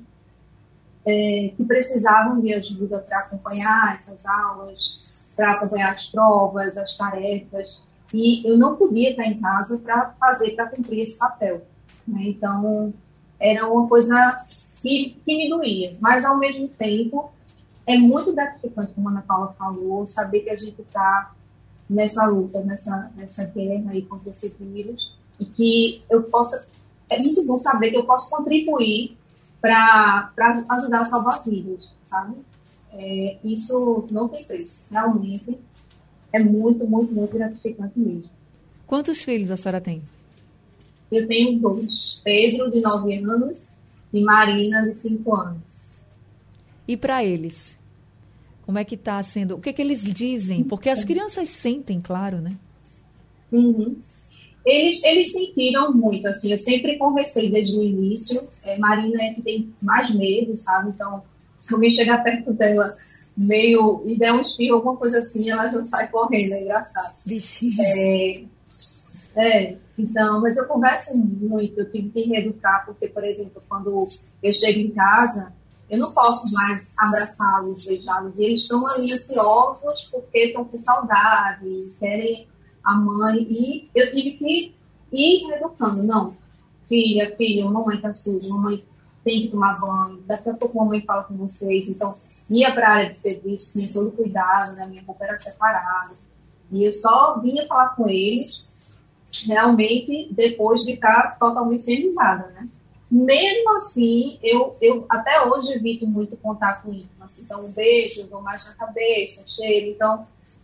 é, 1.06 1.54
que 1.56 1.64
precisavam 1.66 2.42
de 2.42 2.52
ajuda 2.52 2.98
para 2.98 3.20
acompanhar 3.20 3.96
essas 3.96 4.26
aulas, 4.26 5.17
para 5.38 5.52
acompanhar 5.52 5.94
as 5.94 6.08
provas, 6.08 6.78
as 6.78 6.98
tarefas, 6.98 7.82
e 8.14 8.50
eu 8.50 8.58
não 8.58 8.76
podia 8.76 9.12
estar 9.12 9.26
em 9.26 9.40
casa 9.40 9.78
para 9.78 10.14
fazer, 10.20 10.52
para 10.52 10.68
cumprir 10.68 11.02
esse 11.02 11.18
papel. 11.18 11.62
Né? 12.08 12.24
Então, 12.24 12.94
era 13.40 13.68
uma 13.68 13.88
coisa 13.88 14.42
que, 14.82 15.18
que 15.24 15.38
me 15.38 15.50
doía, 15.50 15.96
mas 16.02 16.26
ao 16.26 16.38
mesmo 16.38 16.68
tempo 16.68 17.32
é 17.86 17.98
muito 17.98 18.34
gratificante, 18.34 18.94
como 18.94 19.10
a 19.10 19.12
Ana 19.12 19.22
Paula 19.22 19.56
falou, 19.58 20.08
saber 20.08 20.42
que 20.42 20.50
a 20.50 20.56
gente 20.56 20.82
está 20.82 21.32
nessa 21.90 22.26
luta, 22.26 22.62
nessa, 22.64 23.12
nessa 23.16 23.46
guerra 23.46 23.92
aí 23.92 24.02
contra 24.02 24.32
esse 24.32 24.54
vírus 24.60 25.16
e 25.40 25.46
que 25.46 26.02
eu 26.10 26.24
possa. 26.24 26.68
É 27.10 27.18
muito 27.18 27.46
bom 27.48 27.58
saber 27.58 27.92
que 27.92 27.98
eu 27.98 28.06
posso 28.06 28.30
contribuir 28.36 29.18
para 29.62 30.32
ajudar 30.70 31.02
a 31.02 31.06
salvar 31.06 31.42
vidas, 31.42 31.90
sabe? 32.04 32.36
É, 32.94 33.38
isso 33.44 34.08
não 34.12 34.28
tem 34.28 34.44
preço, 34.44 34.86
realmente 34.90 35.58
é 36.32 36.40
muito, 36.40 36.86
muito, 36.88 37.14
muito 37.14 37.34
gratificante 37.34 37.98
mesmo. 37.98 38.30
Quantos 38.86 39.24
filhos 39.24 39.52
a 39.52 39.58
senhora 39.58 39.82
tem? 39.82 40.02
Eu 41.12 41.28
tenho 41.28 41.60
dois: 41.60 42.20
Pedro, 42.24 42.72
de 42.72 42.82
9 42.82 43.16
anos, 43.16 43.70
e 44.14 44.22
Marina, 44.22 44.88
de 44.88 44.96
5 44.96 45.36
anos. 45.36 45.88
E 46.88 46.96
para 46.96 47.24
eles? 47.24 47.78
Como 48.66 48.78
é 48.78 48.84
que 48.84 48.96
está 48.96 49.22
sendo? 49.24 49.56
O 49.56 49.62
que, 49.62 49.70
é 49.70 49.74
que 49.74 49.82
eles 49.82 50.04
dizem? 50.04 50.64
Porque 50.64 50.90
as 50.90 51.04
crianças 51.04 51.50
sentem, 51.50 52.02
claro, 52.02 52.38
né? 52.42 52.58
Uhum. 53.52 53.96
Eles, 54.66 55.02
eles 55.04 55.32
sentiram 55.32 55.94
muito, 55.94 56.28
assim, 56.28 56.52
eu 56.52 56.58
sempre 56.58 56.98
conversei 56.98 57.50
desde 57.50 57.78
o 57.78 57.84
início. 57.84 58.46
É, 58.66 58.78
Marina 58.78 59.24
é 59.24 59.34
que 59.34 59.42
tem 59.42 59.74
mais 59.82 60.14
medo, 60.14 60.58
sabe? 60.58 60.90
Então, 60.90 61.24
se 61.58 61.74
alguém 61.74 61.92
chegar 61.92 62.24
perto 62.24 62.54
dela 62.54 62.96
meio 63.38 64.04
e 64.06 64.18
der 64.18 64.34
um 64.34 64.42
espirro, 64.42 64.78
alguma 64.78 64.98
coisa 64.98 65.20
assim, 65.20 65.50
ela 65.50 65.70
já 65.70 65.84
sai 65.84 66.10
correndo, 66.10 66.54
é 66.54 66.62
engraçado. 66.64 67.14
É, 67.80 68.44
é, 69.36 69.78
então, 69.98 70.42
mas 70.42 70.58
eu 70.58 70.66
converso 70.66 71.18
muito, 71.18 71.80
eu 71.80 71.92
tive 71.92 72.10
que 72.10 72.24
reeducar, 72.24 72.86
porque, 72.86 73.08
por 73.08 73.24
exemplo, 73.24 73.62
quando 73.70 74.04
eu 74.42 74.54
chego 74.54 74.80
em 74.80 74.92
casa, 74.92 75.54
eu 75.90 76.00
não 76.00 76.12
posso 76.12 76.54
mais 76.56 76.94
abraçá-los, 76.98 77.86
beijá-los, 77.86 78.38
e 78.38 78.44
eles 78.44 78.62
estão 78.64 78.86
ali 78.88 79.14
ansiosos 79.14 80.06
porque 80.06 80.40
estão 80.40 80.66
com 80.66 80.78
saudade, 80.80 81.68
querem 82.00 82.48
a 82.84 82.96
mãe, 82.96 83.38
e 83.50 83.90
eu 83.94 84.12
tive 84.12 84.38
que 84.38 84.76
ir 85.14 85.48
reeducando, 85.48 86.02
não, 86.04 86.34
filha, 86.90 87.36
filha, 87.38 87.66
mamãe 87.66 88.02
tá 88.02 88.12
suja, 88.12 88.48
mamãe 88.50 88.84
tem 89.28 89.42
que 89.42 89.50
tomar 89.50 89.78
banho, 89.78 90.24
daqui 90.26 90.50
a 90.50 90.54
pouco 90.54 90.80
a 90.80 90.86
mamãe 90.86 91.02
fala 91.02 91.26
com 91.26 91.36
vocês, 91.36 91.90
então 91.90 92.16
ia 92.50 92.74
para 92.74 92.88
a 92.88 92.92
área 92.94 93.10
de 93.10 93.18
serviço, 93.18 93.74
tinha 93.74 93.92
todo 93.92 94.12
cuidado, 94.12 94.74
né, 94.78 94.88
minha 94.88 95.04
roupa 95.04 95.26
era 95.26 95.38
separada, 95.38 96.14
e 96.72 96.86
eu 96.86 96.94
só 96.94 97.38
vinha 97.42 97.68
falar 97.68 97.90
com 97.90 98.08
eles 98.08 98.82
realmente 99.46 100.30
depois 100.32 100.86
de 100.86 100.94
estar 100.94 101.38
totalmente 101.38 101.82
higienizada, 101.82 102.48
né. 102.54 102.70
Mesmo 103.12 103.78
assim, 103.78 104.38
eu, 104.42 104.76
eu 104.82 105.06
até 105.10 105.42
hoje 105.46 105.74
evito 105.74 106.06
muito 106.06 106.36
contato 106.36 106.90
íntimo. 106.90 107.08
Assim, 107.22 107.42
então, 107.44 107.66
um 107.66 107.72
beijo, 107.72 108.28
dou 108.28 108.42
mais 108.42 108.66
na 108.66 108.74
cabeça, 108.74 109.48
cheiro. 109.48 109.92
Então, 109.92 110.24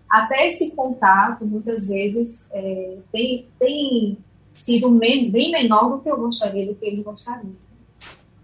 até 0.10 0.50
esse 0.50 0.72
contato, 0.76 1.46
muitas 1.46 1.88
vezes, 1.88 2.46
é, 2.52 2.98
tem, 3.14 3.48
tem 3.58 4.18
sido 4.56 4.90
bem 4.90 5.52
menor 5.52 5.90
do 5.90 6.00
que 6.02 6.10
eu 6.12 6.18
gostaria, 6.18 6.68
do 6.68 6.76
que 6.76 6.86
eles 6.86 7.06
gostariam. 7.06 7.63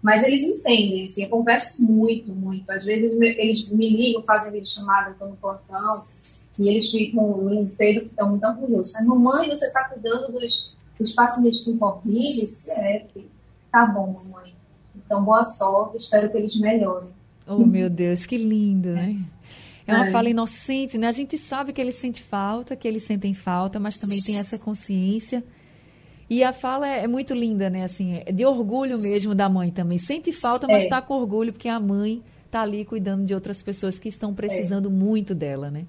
Mas 0.02 0.24
eles 0.24 0.42
entendem, 0.44 1.06
assim, 1.06 1.24
eu 1.24 1.28
converso 1.28 1.84
muito, 1.84 2.32
muito. 2.32 2.70
Às 2.70 2.84
vezes 2.84 3.12
eles 3.20 3.68
me 3.68 3.90
ligam, 3.90 4.22
fazem 4.22 4.52
vídeo 4.52 4.68
chamada, 4.68 5.10
estou 5.10 5.28
no 5.28 5.36
portão, 5.36 6.02
e 6.58 6.68
eles 6.68 6.90
ficam, 6.90 7.22
o 7.22 7.68
Pedro 7.76 8.08
fica 8.08 8.26
muito 8.26 8.46
orgulhoso. 8.46 8.94
Mamãe, 9.04 9.50
você 9.50 9.66
está 9.66 9.84
cuidando 9.84 10.32
dos, 10.32 10.74
dos 10.98 11.12
pacientes 11.12 11.62
com 11.64 11.76
Covid? 11.76 12.48
É, 12.70 13.04
Tá 13.70 13.86
bom, 13.86 14.20
mamãe. 14.24 14.52
Então, 14.96 15.22
boa 15.22 15.44
sorte, 15.44 15.96
espero 15.96 16.30
que 16.30 16.36
eles 16.36 16.58
melhorem. 16.58 17.08
Oh, 17.46 17.58
meu 17.58 17.88
Deus, 17.88 18.26
que 18.26 18.36
lindo, 18.36 18.90
né? 18.90 19.16
É 19.86 19.94
uma 19.94 20.06
é. 20.06 20.10
fala 20.12 20.28
inocente, 20.30 20.96
né? 20.96 21.08
A 21.08 21.12
gente 21.12 21.36
sabe 21.36 21.72
que 21.72 21.80
eles 21.80 21.96
sentem 21.96 22.22
falta, 22.22 22.76
que 22.76 22.86
eles 22.86 23.02
sentem 23.02 23.34
falta, 23.34 23.80
mas 23.80 23.96
também 23.96 24.20
tem 24.22 24.38
essa 24.38 24.56
consciência. 24.56 25.42
E 26.30 26.44
a 26.44 26.52
fala 26.52 26.88
é, 26.88 27.02
é 27.02 27.08
muito 27.08 27.34
linda, 27.34 27.68
né? 27.68 27.82
Assim, 27.82 28.22
é 28.24 28.30
de 28.30 28.46
orgulho 28.46 28.94
mesmo 29.02 29.34
da 29.34 29.48
mãe 29.48 29.72
também. 29.72 29.98
Sente 29.98 30.32
falta, 30.32 30.64
mas 30.68 30.84
está 30.84 30.98
é. 30.98 31.00
com 31.00 31.14
orgulho, 31.14 31.52
porque 31.52 31.68
a 31.68 31.80
mãe 31.80 32.22
está 32.46 32.62
ali 32.62 32.84
cuidando 32.84 33.24
de 33.24 33.34
outras 33.34 33.60
pessoas 33.60 33.98
que 33.98 34.08
estão 34.08 34.32
precisando 34.32 34.88
é. 34.88 34.92
muito 34.92 35.34
dela, 35.34 35.72
né? 35.72 35.86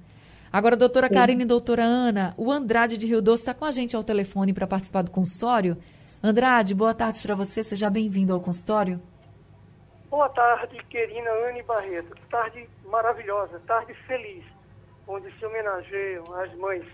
Agora, 0.52 0.76
doutora 0.76 1.08
Karine 1.08 1.44
e 1.44 1.46
doutora 1.46 1.84
Ana, 1.84 2.34
o 2.38 2.52
Andrade 2.52 2.98
de 2.98 3.06
Rio 3.06 3.22
Doce 3.22 3.44
está 3.44 3.54
com 3.54 3.66
a 3.66 3.72
gente 3.72 3.96
ao 3.96 4.04
telefone 4.04 4.52
para 4.52 4.66
participar 4.66 5.04
do 5.04 5.12
consultório. 5.12 5.78
Andrade, 6.24 6.74
boa 6.74 6.94
tarde 6.94 7.22
para 7.22 7.36
você, 7.36 7.64
seja 7.64 7.90
bem-vindo 7.90 8.34
ao 8.34 8.42
consultório. 8.42 9.00
Boa 10.10 10.28
tarde, 10.28 10.76
querida 10.90 11.30
Anne 11.48 11.62
Barreto. 11.62 12.18
Tarde 12.30 12.68
maravilhosa, 12.86 13.62
tarde 13.66 13.94
feliz, 14.08 14.44
onde 15.08 15.32
se 15.38 15.46
homenageiam 15.46 16.24
as 16.34 16.54
mães, 16.56 16.86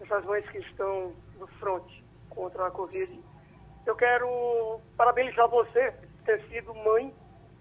essas 0.00 0.24
mães 0.24 0.48
que 0.48 0.58
estão 0.58 1.12
no 1.38 1.46
fronte 1.46 1.99
contra 2.40 2.66
a 2.66 2.70
Covid. 2.70 3.20
Eu 3.86 3.94
quero 3.94 4.80
parabenizar 4.96 5.46
você 5.48 5.92
por 5.92 6.24
ter 6.24 6.40
sido 6.48 6.74
mãe 6.74 7.12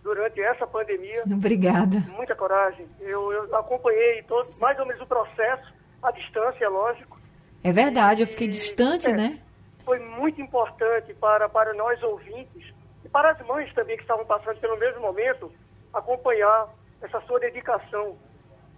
durante 0.01 0.39
essa 0.39 0.65
pandemia. 0.65 1.24
Obrigada. 1.29 1.98
Muita 2.15 2.33
coragem. 2.33 2.88
Eu, 3.01 3.31
eu 3.33 3.55
acompanhei 3.57 4.24
todo, 4.24 4.48
mais 4.62 4.79
ou 4.79 4.86
menos 4.86 5.01
o 5.01 5.05
processo, 5.05 5.74
à 6.01 6.12
distância, 6.12 6.63
é 6.63 6.69
lógico. 6.69 7.19
É 7.62 7.74
verdade, 7.74 8.24
eu 8.24 8.27
fiquei 8.27 8.48
distante, 8.48 9.09
é, 9.09 9.13
né? 9.13 9.39
Foi 9.83 10.00
muito 10.00 10.41
importante 10.41 11.13
para, 11.15 11.50
para 11.50 11.74
nós 11.74 12.01
ouvintes 12.01 12.74
e 13.03 13.09
para 13.09 13.31
as 13.31 13.45
mães 13.45 13.74
também 13.74 13.98
que 13.98 14.03
estavam 14.03 14.25
passando 14.25 14.57
pelo 14.62 14.77
mesmo 14.77 15.01
momento, 15.01 15.51
acompanhar 15.93 16.69
essa 17.01 17.19
sua 17.21 17.38
dedicação, 17.39 18.15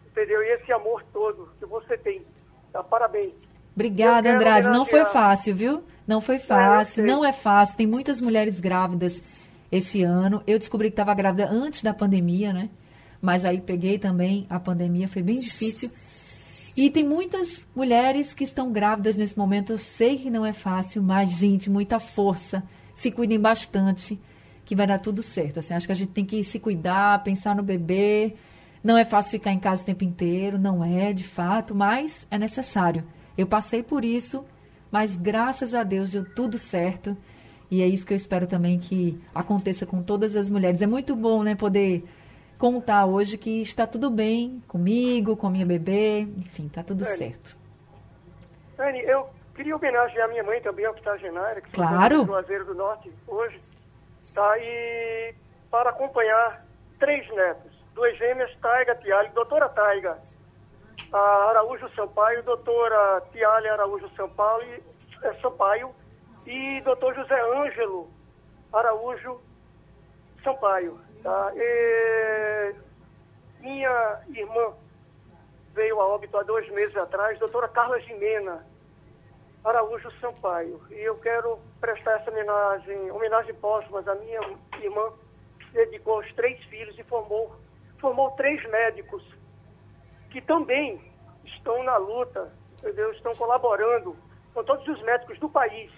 entendeu? 0.08 0.42
E 0.42 0.54
esse 0.54 0.72
amor 0.72 1.04
todo 1.14 1.52
que 1.60 1.66
você 1.68 1.96
tem. 1.96 2.26
Tá? 2.74 2.84
Parabéns. 2.84 3.36
Obrigada, 3.76 4.34
Andrade. 4.34 4.70
Não 4.70 4.86
foi 4.86 5.06
fácil, 5.06 5.56
viu? 5.56 5.84
Não 6.08 6.20
foi 6.20 6.40
fácil, 6.40 7.06
não 7.06 7.24
é 7.24 7.32
fácil. 7.32 7.78
Tem 7.78 7.88
muitas 7.88 8.20
mulheres 8.20 8.60
grávidas 8.60 9.48
esse 9.72 10.04
ano. 10.04 10.42
Eu 10.46 10.60
descobri 10.60 10.90
que 10.90 10.94
estava 10.94 11.14
grávida 11.14 11.48
antes 11.50 11.82
da 11.82 11.94
pandemia, 11.94 12.52
né? 12.52 12.70
Mas 13.22 13.46
aí 13.46 13.62
peguei 13.62 14.00
também 14.00 14.48
a 14.50 14.60
pandemia, 14.60 15.08
foi 15.08 15.22
bem 15.22 15.36
difícil. 15.36 15.90
E 16.78 16.90
tem 16.90 17.06
muitas 17.06 17.68
mulheres 17.76 18.34
que 18.34 18.44
estão 18.44 18.72
grávidas 18.72 19.16
nesse 19.16 19.38
momento. 19.38 19.74
Eu 19.74 19.78
sei 19.78 20.18
que 20.18 20.30
não 20.30 20.46
é 20.46 20.54
fácil, 20.54 21.04
mas, 21.04 21.30
gente, 21.30 21.70
muita 21.70 22.00
força. 22.00 22.64
Se 22.96 23.12
cuidem 23.12 23.40
bastante, 23.40 24.20
que 24.66 24.76
vai 24.76 24.88
dar 24.88 25.00
tudo 25.00 25.22
certo. 25.22 25.60
Assim, 25.60 25.74
acho 25.74 25.86
que 25.86 25.92
a 25.92 25.96
gente 25.96 26.12
tem 26.12 26.26
que 26.26 26.44
se 26.44 26.60
cuidar, 26.60 27.24
pensar 27.24 27.56
no 27.56 27.62
bebê. 27.62 28.34
Não 28.84 28.98
é 28.98 29.06
fácil 29.06 29.32
ficar 29.32 29.52
em 29.52 29.60
casa 29.60 29.84
o 29.84 29.86
tempo 29.86 30.04
inteiro, 30.04 30.58
não 30.58 30.84
é, 30.84 31.14
de 31.14 31.24
fato, 31.24 31.76
mas 31.76 32.26
é 32.32 32.40
necessário. 32.40 33.04
Eu 33.42 33.48
passei 33.48 33.82
por 33.82 34.06
isso, 34.06 34.46
mas 34.92 35.16
graças 35.16 35.74
a 35.74 35.82
Deus 35.82 36.12
deu 36.12 36.24
tudo 36.24 36.60
certo. 36.60 37.18
E 37.72 37.82
é 37.82 37.88
isso 37.88 38.06
que 38.06 38.14
eu 38.14 38.16
espero 38.16 38.46
também 38.46 38.78
que 38.78 39.20
aconteça 39.34 39.84
com 39.84 40.04
todas 40.04 40.36
as 40.36 40.48
mulheres. 40.48 40.82
É 40.82 40.86
muito 40.86 41.16
bom, 41.16 41.42
né, 41.42 41.56
poder 41.56 42.04
contar 42.60 43.08
hoje 43.08 43.40
que 43.40 43.62
está 43.62 43.88
tudo 43.88 44.12
bem 44.12 44.62
comigo, 44.68 45.36
com 45.36 45.48
a 45.48 45.50
minha 45.50 45.66
bebê, 45.66 46.20
enfim, 46.38 46.68
está 46.68 46.84
tudo 46.84 47.04
certo. 47.04 47.58
Dani, 48.78 49.00
eu 49.00 49.28
queria 49.56 49.76
homenagear 49.76 50.26
a 50.26 50.28
minha 50.28 50.44
mãe 50.44 50.62
também, 50.62 50.86
octogenária, 50.88 51.62
que 51.62 51.72
claro. 51.72 52.24
do 52.24 52.36
Azeiro 52.36 52.66
do 52.66 52.76
Norte 52.76 53.12
hoje. 53.28 53.60
tá? 54.36 54.60
E 54.60 55.34
para 55.72 55.90
acompanhar 55.90 56.64
três 57.00 57.28
netos, 57.36 57.72
duas 57.96 58.16
gêmeas, 58.20 58.56
Taiga, 58.62 58.94
Tiale, 58.98 59.30
doutora 59.30 59.68
Taiga, 59.70 60.20
Araújo 61.12 61.90
Sampaio, 61.94 62.42
doutora 62.44 63.22
Tiale 63.32 63.68
Araújo 63.70 64.10
Sampaio, 64.16 64.84
é, 65.24 65.34
Sampaio 65.42 65.94
e 66.46 66.82
doutor 66.82 67.14
José 67.14 67.40
Ângelo 67.54 68.10
Araújo 68.72 69.42
Sampaio. 70.44 71.00
Tá? 71.22 71.52
E 71.56 72.76
minha 73.60 74.22
irmã 74.30 74.74
veio 75.74 76.00
a 76.00 76.08
óbito 76.08 76.38
há 76.38 76.44
dois 76.44 76.70
meses 76.72 76.96
atrás, 76.96 77.38
doutora 77.40 77.68
Carla 77.68 78.00
Gimena 78.00 78.66
Araújo 79.64 80.10
Sampaio. 80.20 80.82
E 80.90 80.96
eu 80.96 81.16
quero 81.18 81.60
prestar 81.80 82.22
essa 82.22 82.32
homenagem, 82.32 83.12
homenagem 83.12 83.54
póstuma 83.56 84.00
à 84.00 84.16
minha 84.16 84.40
irmã, 84.82 85.12
que 85.60 85.74
dedicou 85.74 86.16
aos 86.16 86.34
três 86.34 86.58
filhos 86.66 86.98
e 86.98 87.04
formou, 87.04 87.54
formou 88.00 88.32
três 88.32 88.64
médicos 88.70 89.24
que 90.32 90.42
também 90.42 91.00
estão 91.46 91.84
na 91.84 91.98
luta, 91.98 92.52
entendeu? 92.80 93.12
estão 93.12 93.36
colaborando 93.36 94.16
com 94.54 94.64
todos 94.64 94.88
os 94.88 95.02
médicos 95.04 95.38
do 95.40 95.50
país 95.50 95.92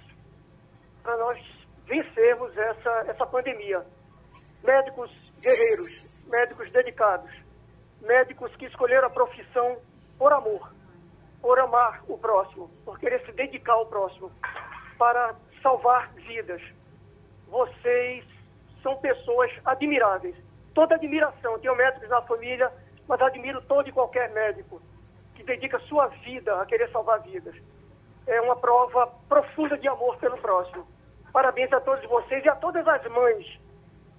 para 1.01 1.17
nós 1.17 1.39
vencermos 1.85 2.55
essa, 2.57 3.05
essa 3.07 3.25
pandemia. 3.25 3.85
Médicos 4.63 5.11
guerreiros, 5.41 6.23
médicos 6.31 6.71
dedicados, 6.71 7.31
médicos 8.01 8.55
que 8.55 8.65
escolheram 8.65 9.07
a 9.07 9.11
profissão 9.11 9.77
por 10.17 10.31
amor, 10.31 10.73
por 11.41 11.59
amar 11.59 12.03
o 12.07 12.17
próximo, 12.17 12.69
por 12.85 12.97
querer 12.99 13.23
se 13.25 13.31
dedicar 13.33 13.73
ao 13.73 13.85
próximo, 13.85 14.31
para 14.97 15.35
salvar 15.61 16.11
vidas. 16.13 16.61
Vocês 17.47 18.25
são 18.81 18.97
pessoas 18.97 19.51
admiráveis. 19.65 20.35
Toda 20.73 20.95
admiração. 20.95 21.59
Tenho 21.59 21.75
médicos 21.75 22.09
na 22.09 22.21
família, 22.23 22.71
mas 23.07 23.21
admiro 23.21 23.61
todo 23.61 23.87
e 23.87 23.91
qualquer 23.91 24.31
médico 24.31 24.81
que 25.35 25.43
dedica 25.43 25.79
sua 25.81 26.07
vida 26.07 26.61
a 26.61 26.65
querer 26.65 26.89
salvar 26.91 27.21
vidas. 27.21 27.55
É 28.25 28.39
uma 28.41 28.55
prova 28.55 29.07
profunda 29.27 29.77
de 29.77 29.87
amor 29.87 30.17
pelo 30.17 30.37
próximo. 30.37 30.85
Parabéns 31.31 31.71
a 31.73 31.81
todos 31.81 32.07
vocês 32.07 32.43
e 32.45 32.49
a 32.49 32.55
todas 32.55 32.87
as 32.87 33.03
mães 33.11 33.45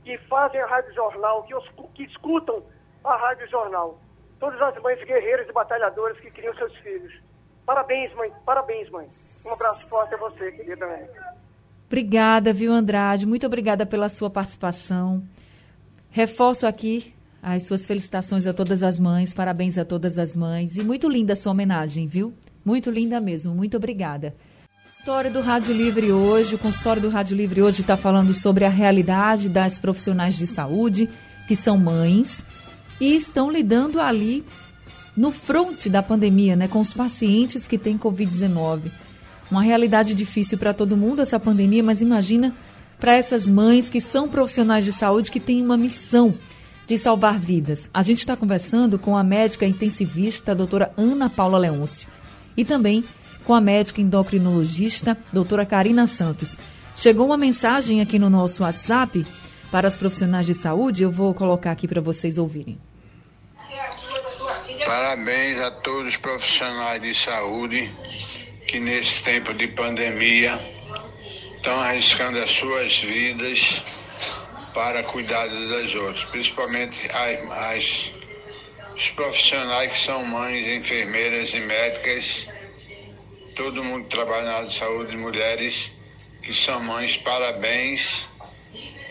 que 0.03 0.19
fazem 0.29 0.61
a 0.61 0.67
Rádio 0.67 0.93
Jornal, 0.95 1.43
que, 1.45 1.55
os, 1.55 1.69
que 1.95 2.05
escutam 2.05 2.63
a 3.03 3.17
Rádio 3.17 3.49
Jornal. 3.49 3.99
Todas 4.39 4.61
as 4.61 4.77
mães 4.83 5.03
guerreiras 5.05 5.49
e 5.49 5.53
batalhadoras 5.53 6.19
que 6.19 6.31
criam 6.31 6.55
seus 6.55 6.75
filhos. 6.79 7.15
Parabéns, 7.65 8.13
mãe. 8.15 8.31
Parabéns, 8.45 8.91
mãe. 8.91 9.09
Um 9.47 9.55
abraço 9.55 9.89
forte 9.89 10.15
a 10.15 10.19
você, 10.19 10.53
querida 10.53 10.85
Érica. 10.85 11.35
Obrigada, 11.87 12.53
viu, 12.53 12.73
Andrade? 12.73 13.27
Muito 13.27 13.47
obrigada 13.47 13.87
pela 13.87 14.09
sua 14.09 14.29
participação. 14.29 15.23
Reforço 16.11 16.67
aqui 16.67 17.14
as 17.45 17.65
suas 17.65 17.85
felicitações 17.85 18.47
a 18.47 18.55
todas 18.55 18.83
as 18.83 18.99
mães, 18.99 19.35
parabéns 19.35 19.77
a 19.77 19.85
todas 19.85 20.19
as 20.19 20.35
mães. 20.35 20.79
E 20.79 20.83
muito 20.83 21.07
linda 21.07 21.35
a 21.35 21.37
sua 21.37 21.53
homenagem, 21.53 22.07
viu? 22.07 22.33
Muito 22.65 22.91
linda 22.91 23.21
mesmo. 23.21 23.55
Muito 23.55 23.77
obrigada. 23.77 24.35
Consultório 24.97 25.31
do 25.31 25.43
Rádio 25.43 25.75
Livre 25.75 26.11
hoje, 26.11 26.55
o 26.55 26.59
consultório 26.59 27.03
do 27.03 27.11
Rádio 27.11 27.37
Livre 27.37 27.61
hoje 27.61 27.83
está 27.83 27.99
falando 27.99 28.33
sobre 28.33 28.65
a 28.65 28.71
realidade 28.71 29.51
das 29.51 29.79
profissionais 29.79 30.39
de 30.39 30.47
saúde 30.47 31.07
que 31.47 31.55
são 31.55 31.77
mães 31.77 32.43
e 32.99 33.15
estão 33.15 33.51
lidando 33.51 34.01
ali 34.01 34.43
no 35.15 35.31
fronte 35.31 35.91
da 35.91 36.03
pandemia, 36.03 36.57
né, 36.57 36.67
com 36.67 36.81
os 36.81 36.95
pacientes 36.95 37.69
que 37.69 37.77
têm 37.77 37.99
Covid-19. 37.99 38.91
Uma 39.51 39.63
realidade 39.63 40.15
difícil 40.15 40.57
para 40.57 40.73
todo 40.73 40.97
mundo 40.97 41.21
essa 41.21 41.39
pandemia, 41.39 41.83
mas 41.83 42.01
imagina 42.01 42.55
para 42.99 43.15
essas 43.15 43.47
mães 43.51 43.91
que 43.91 44.01
são 44.01 44.31
profissionais 44.31 44.87
de 44.87 44.95
saúde 44.95 45.31
que 45.31 45.39
têm 45.39 45.63
uma 45.63 45.77
missão 45.77 46.33
de 46.87 46.99
salvar 46.99 47.39
vidas. 47.39 47.89
A 47.93 48.03
gente 48.03 48.19
está 48.19 48.37
conversando 48.37 48.99
com 48.99 49.17
a 49.17 49.25
médica 49.25 49.67
intensivista, 49.67 50.53
a 50.53 50.55
doutora 50.55 50.93
Ana 50.97 51.31
Paula 51.31 51.59
Leôncio, 51.59 52.09
e 52.57 52.65
também 52.65 53.05
com 53.45 53.55
a 53.55 53.61
médica 53.61 54.01
endocrinologista, 54.01 55.17
doutora 55.33 55.67
Karina 55.67 56.07
Santos. 56.07 56.57
Chegou 56.97 57.27
uma 57.27 57.37
mensagem 57.37 58.01
aqui 58.01 58.19
no 58.19 58.31
nosso 58.31 58.63
WhatsApp 58.63 59.27
para 59.71 59.89
as 59.89 59.97
profissionais 59.97 60.47
de 60.47 60.55
saúde, 60.55 61.03
eu 61.03 61.11
vou 61.11 61.35
colocar 61.35 61.73
aqui 61.73 61.89
para 61.89 62.01
vocês 62.01 62.39
ouvirem. 62.39 62.79
Parabéns 64.87 65.59
a 65.61 65.71
todos 65.71 66.13
os 66.13 66.17
profissionais 66.19 67.03
de 67.03 67.15
saúde 67.15 67.91
que 68.69 68.79
nesse 68.79 69.23
tempo 69.25 69.53
de 69.55 69.69
pandemia 69.69 70.59
estão 71.57 71.75
arriscando 71.81 72.39
as 72.39 72.51
suas 72.51 73.01
vidas 73.01 73.83
para 74.75 75.03
cuidar 75.05 75.47
das 75.47 75.95
outras, 75.95 76.25
principalmente 76.25 76.97
as, 77.11 77.51
as, 77.51 78.13
os 78.97 79.11
profissionais 79.11 79.93
que 79.93 79.99
são 79.99 80.27
mães, 80.27 80.67
enfermeiras 80.67 81.55
e 81.55 81.61
médicas 81.61 82.49
todo 83.55 83.85
mundo 83.85 84.05
que 84.05 84.11
trabalha 84.11 84.45
na 84.45 84.53
área 84.57 84.69
de 84.69 84.75
saúde, 84.75 85.17
mulheres 85.17 85.93
que 86.43 86.53
são 86.53 86.83
mães, 86.83 87.17
parabéns, 87.19 88.29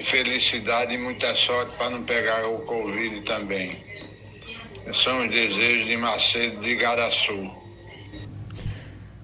felicidade 0.06 0.94
e 0.94 0.98
muita 0.98 1.34
sorte 1.36 1.76
para 1.78 1.90
não 1.90 2.06
pegar 2.06 2.46
o 2.48 2.60
Covid 2.60 3.22
também. 3.22 3.76
São 4.94 5.24
os 5.24 5.30
desejos 5.32 5.86
de 5.86 5.98
Macedo 5.98 6.62
de 6.62 6.70
Igaraçu. 6.72 7.52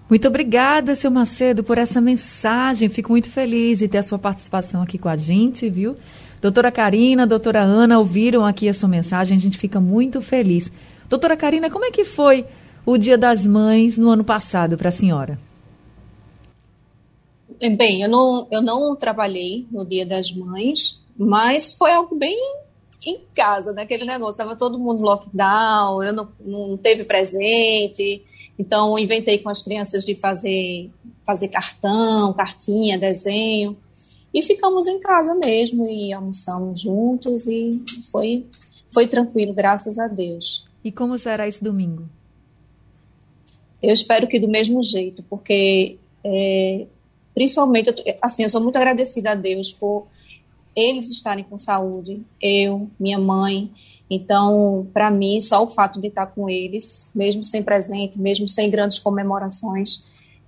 Muito 0.10 0.28
obrigada, 0.28 0.96
seu 0.96 1.12
Macedo, 1.12 1.64
por 1.64 1.78
essa 1.78 2.02
mensagem. 2.02 2.90
Fico 2.90 3.12
muito 3.12 3.30
feliz 3.30 3.80
de 3.80 3.88
ter 3.88 4.00
a 4.00 4.04
sua 4.04 4.18
participação 4.18 4.82
aqui 4.82 4.98
com 4.98 5.10
a 5.10 5.16
gente, 5.16 5.70
viu? 5.70 5.94
Doutora 6.42 6.72
Karina, 6.72 7.28
doutora 7.28 7.62
Ana, 7.62 8.00
ouviram 8.00 8.46
aqui 8.46 8.70
a 8.70 8.74
sua 8.74 8.88
mensagem, 8.88 9.38
a 9.38 9.40
gente 9.40 9.58
fica 9.58 9.80
muito 9.82 10.22
feliz. 10.22 10.72
Doutora 11.10 11.36
Karina, 11.36 11.70
como 11.70 11.86
é 11.86 11.92
que 11.92 12.06
foi 12.06 12.46
o 12.86 12.98
Dia 12.98 13.18
das 13.18 13.46
Mães 13.46 13.98
no 13.98 14.10
ano 14.10 14.24
passado 14.24 14.78
para 14.78 14.90
a 14.90 14.92
senhora? 14.92 15.38
Bem, 17.76 18.02
eu 18.02 18.10
não, 18.10 18.48
eu 18.50 18.62
não 18.62 18.96
trabalhei 18.96 19.68
no 19.70 19.86
Dia 19.86 20.06
das 20.06 20.32
Mães, 20.32 21.02
mas 21.18 21.74
foi 21.74 21.92
algo 21.92 22.16
bem 22.16 22.38
em 23.06 23.20
casa, 23.36 23.74
né? 23.74 23.82
Aquele 23.82 24.06
negócio, 24.06 24.42
estava 24.42 24.56
todo 24.56 24.80
mundo 24.80 25.02
lockdown, 25.02 26.02
eu 26.04 26.14
não, 26.14 26.30
não 26.40 26.78
teve 26.78 27.04
presente, 27.04 28.24
então 28.58 28.98
inventei 28.98 29.40
com 29.40 29.50
as 29.50 29.62
crianças 29.62 30.06
de 30.06 30.16
fazer, 30.16 30.90
fazer 31.26 31.50
cartão, 31.50 32.32
cartinha, 32.34 32.98
desenho, 32.98 33.76
e 34.34 34.42
ficamos 34.42 34.88
em 34.88 35.00
casa 35.00 35.34
mesmo 35.36 35.88
e 35.88 36.14
almoçamos 36.14 36.82
juntos 36.82 37.48
e 37.48 37.82
foi, 38.12 38.46
foi 38.92 39.08
tranquilo, 39.08 39.54
graças 39.54 39.98
a 39.98 40.08
Deus. 40.08 40.66
E 40.84 40.92
como 40.92 41.18
será 41.18 41.48
esse 41.48 41.64
domingo? 41.64 42.08
Eu 43.82 43.94
espero 43.94 44.28
que 44.28 44.40
do 44.40 44.48
mesmo 44.48 44.84
jeito, 44.84 45.24
porque 45.24 45.98
é, 46.24 46.86
principalmente, 47.34 47.94
assim, 48.22 48.44
eu 48.44 48.50
sou 48.50 48.62
muito 48.62 48.76
agradecida 48.76 49.32
a 49.32 49.36
Deus 49.36 49.72
por 49.72 50.08
eles 50.76 51.10
estarem 51.10 51.44
com 51.44 51.58
saúde, 51.58 52.22
eu, 52.42 52.90
minha 53.00 53.18
mãe. 53.18 53.72
Então, 54.10 54.88
para 54.94 55.12
mim, 55.12 55.40
só 55.40 55.64
o 55.64 55.70
fato 55.70 56.02
de 56.02 56.08
estar 56.08 56.28
com 56.28 56.50
eles, 56.50 57.12
mesmo 57.14 57.44
sem 57.44 57.62
presente, 57.62 58.20
mesmo 58.20 58.48
sem 58.48 58.70
grandes 58.70 59.00
comemorações, 59.00 60.04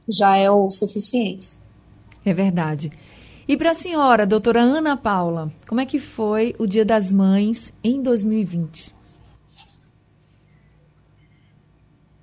já 0.07 0.35
é 0.35 0.49
o 0.49 0.69
suficiente. 0.69 1.53
É 2.25 2.33
verdade. 2.33 2.91
E 3.51 3.57
para 3.57 3.71
a 3.71 3.73
senhora, 3.73 4.25
doutora 4.25 4.61
Ana 4.61 4.95
Paula, 4.95 5.51
como 5.67 5.81
é 5.81 5.85
que 5.85 5.99
foi 5.99 6.55
o 6.57 6.65
Dia 6.65 6.85
das 6.85 7.11
Mães 7.11 7.73
em 7.83 8.01
2020? 8.01 8.93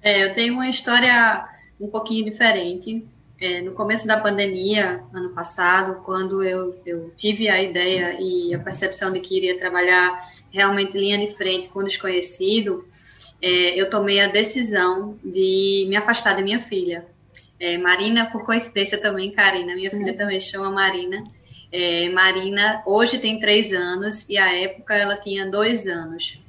É, 0.01 0.25
eu 0.25 0.33
tenho 0.33 0.55
uma 0.55 0.71
história 0.71 1.47
um 1.79 1.89
pouquinho 1.89 2.25
diferente. 2.25 3.05
É, 3.39 3.61
no 3.61 3.73
começo 3.73 4.07
da 4.07 4.19
pandemia, 4.19 5.03
ano 5.13 5.29
passado, 5.35 6.03
quando 6.03 6.43
eu, 6.43 6.75
eu 6.87 7.13
tive 7.15 7.47
a 7.47 7.63
ideia 7.63 8.17
e 8.19 8.55
a 8.55 8.59
percepção 8.61 9.13
de 9.13 9.21
que 9.21 9.37
iria 9.37 9.59
trabalhar 9.59 10.33
realmente 10.51 10.97
linha 10.97 11.19
de 11.19 11.37
frente 11.37 11.69
com 11.69 11.81
o 11.81 11.85
desconhecido, 11.85 12.89
é, 13.43 13.79
eu 13.79 13.91
tomei 13.91 14.19
a 14.19 14.29
decisão 14.29 15.19
de 15.23 15.85
me 15.91 15.95
afastar 15.95 16.35
da 16.35 16.41
minha 16.41 16.59
filha. 16.59 17.07
É, 17.61 17.77
Marina, 17.79 18.31
por 18.31 18.45
coincidência 18.45 18.99
também, 18.99 19.33
Karina, 19.33 19.75
minha 19.75 19.91
filha 19.91 20.13
uhum. 20.13 20.17
também 20.17 20.41
chama 20.41 20.71
Marina. 20.71 21.25
É, 21.71 22.09
Marina 22.11 22.83
hoje 22.87 23.19
tem 23.19 23.39
três 23.39 23.73
anos 23.73 24.29
e 24.29 24.39
à 24.39 24.55
época 24.55 24.95
ela 24.95 25.17
tinha 25.17 25.51
dois 25.51 25.87
anos 25.87 26.41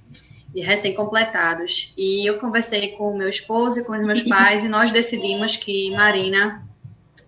e 0.53 0.61
recém-completados. 0.61 1.93
E 1.97 2.29
eu 2.29 2.39
conversei 2.39 2.91
com 2.91 3.11
o 3.11 3.17
meu 3.17 3.29
esposo 3.29 3.79
e 3.79 3.83
com 3.83 3.93
os 3.93 4.05
meus 4.05 4.23
pais 4.27 4.63
e 4.63 4.69
nós 4.69 4.91
decidimos 4.91 5.57
que 5.57 5.91
Marina, 5.91 6.63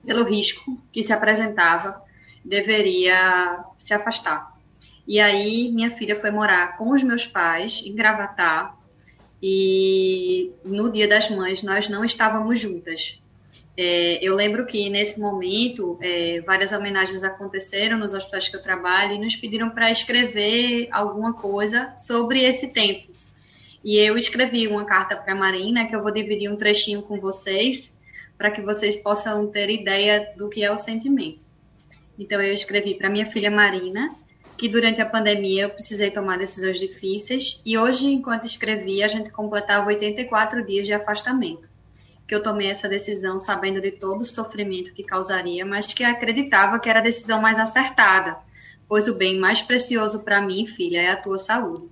pelo 0.05 0.23
risco 0.23 0.79
que 0.91 1.03
se 1.03 1.11
apresentava, 1.11 2.01
deveria 2.43 3.65
se 3.77 3.93
afastar. 3.93 4.51
E 5.07 5.19
aí 5.19 5.71
minha 5.71 5.91
filha 5.91 6.15
foi 6.15 6.31
morar 6.31 6.77
com 6.77 6.93
os 6.93 7.03
meus 7.03 7.25
pais 7.25 7.81
em 7.83 7.95
Gravatar 7.95 8.77
e 9.41 10.51
no 10.63 10.91
Dia 10.91 11.07
das 11.07 11.29
Mães 11.29 11.63
nós 11.63 11.89
não 11.89 12.05
estávamos 12.05 12.59
juntas. 12.59 13.20
É, 13.83 14.19
eu 14.21 14.35
lembro 14.35 14.63
que 14.67 14.91
nesse 14.91 15.19
momento 15.19 15.97
é, 16.03 16.39
várias 16.45 16.71
homenagens 16.71 17.23
aconteceram 17.23 17.97
nos 17.97 18.13
hospitais 18.13 18.47
que 18.47 18.55
eu 18.55 18.61
trabalho 18.61 19.13
e 19.13 19.17
nos 19.17 19.35
pediram 19.35 19.71
para 19.71 19.89
escrever 19.89 20.87
alguma 20.91 21.33
coisa 21.33 21.91
sobre 21.97 22.43
esse 22.43 22.71
tempo. 22.71 23.11
E 23.83 23.97
eu 23.97 24.19
escrevi 24.19 24.67
uma 24.67 24.85
carta 24.85 25.15
para 25.15 25.33
a 25.33 25.35
Marina 25.35 25.87
que 25.87 25.95
eu 25.95 26.03
vou 26.03 26.11
dividir 26.11 26.47
um 26.47 26.55
trechinho 26.55 27.01
com 27.01 27.19
vocês 27.19 27.97
para 28.37 28.51
que 28.51 28.61
vocês 28.61 28.97
possam 28.97 29.47
ter 29.47 29.67
ideia 29.71 30.31
do 30.37 30.47
que 30.47 30.63
é 30.63 30.71
o 30.71 30.77
sentimento. 30.77 31.43
Então 32.19 32.39
eu 32.39 32.53
escrevi 32.53 32.93
para 32.93 33.09
minha 33.09 33.25
filha 33.25 33.49
Marina 33.49 34.13
que 34.59 34.69
durante 34.69 35.01
a 35.01 35.07
pandemia 35.07 35.63
eu 35.63 35.69
precisei 35.71 36.11
tomar 36.11 36.37
decisões 36.37 36.79
difíceis 36.79 37.59
e 37.65 37.79
hoje, 37.79 38.05
enquanto 38.05 38.45
escrevi, 38.45 39.01
a 39.01 39.07
gente 39.07 39.31
completava 39.31 39.87
84 39.87 40.63
dias 40.63 40.85
de 40.85 40.93
afastamento 40.93 41.70
que 42.31 42.35
eu 42.35 42.41
tomei 42.41 42.69
essa 42.69 42.87
decisão 42.87 43.37
sabendo 43.37 43.81
de 43.81 43.91
todo 43.91 44.21
o 44.21 44.25
sofrimento 44.25 44.93
que 44.93 45.03
causaria, 45.03 45.65
mas 45.65 45.91
que 45.91 46.01
acreditava 46.01 46.79
que 46.79 46.89
era 46.89 46.99
a 46.99 47.03
decisão 47.03 47.41
mais 47.41 47.59
acertada, 47.59 48.37
pois 48.87 49.05
o 49.09 49.17
bem 49.17 49.37
mais 49.37 49.61
precioso 49.61 50.23
para 50.23 50.41
mim, 50.41 50.65
filha, 50.65 51.01
é 51.01 51.09
a 51.09 51.17
tua 51.17 51.37
saúde. 51.37 51.89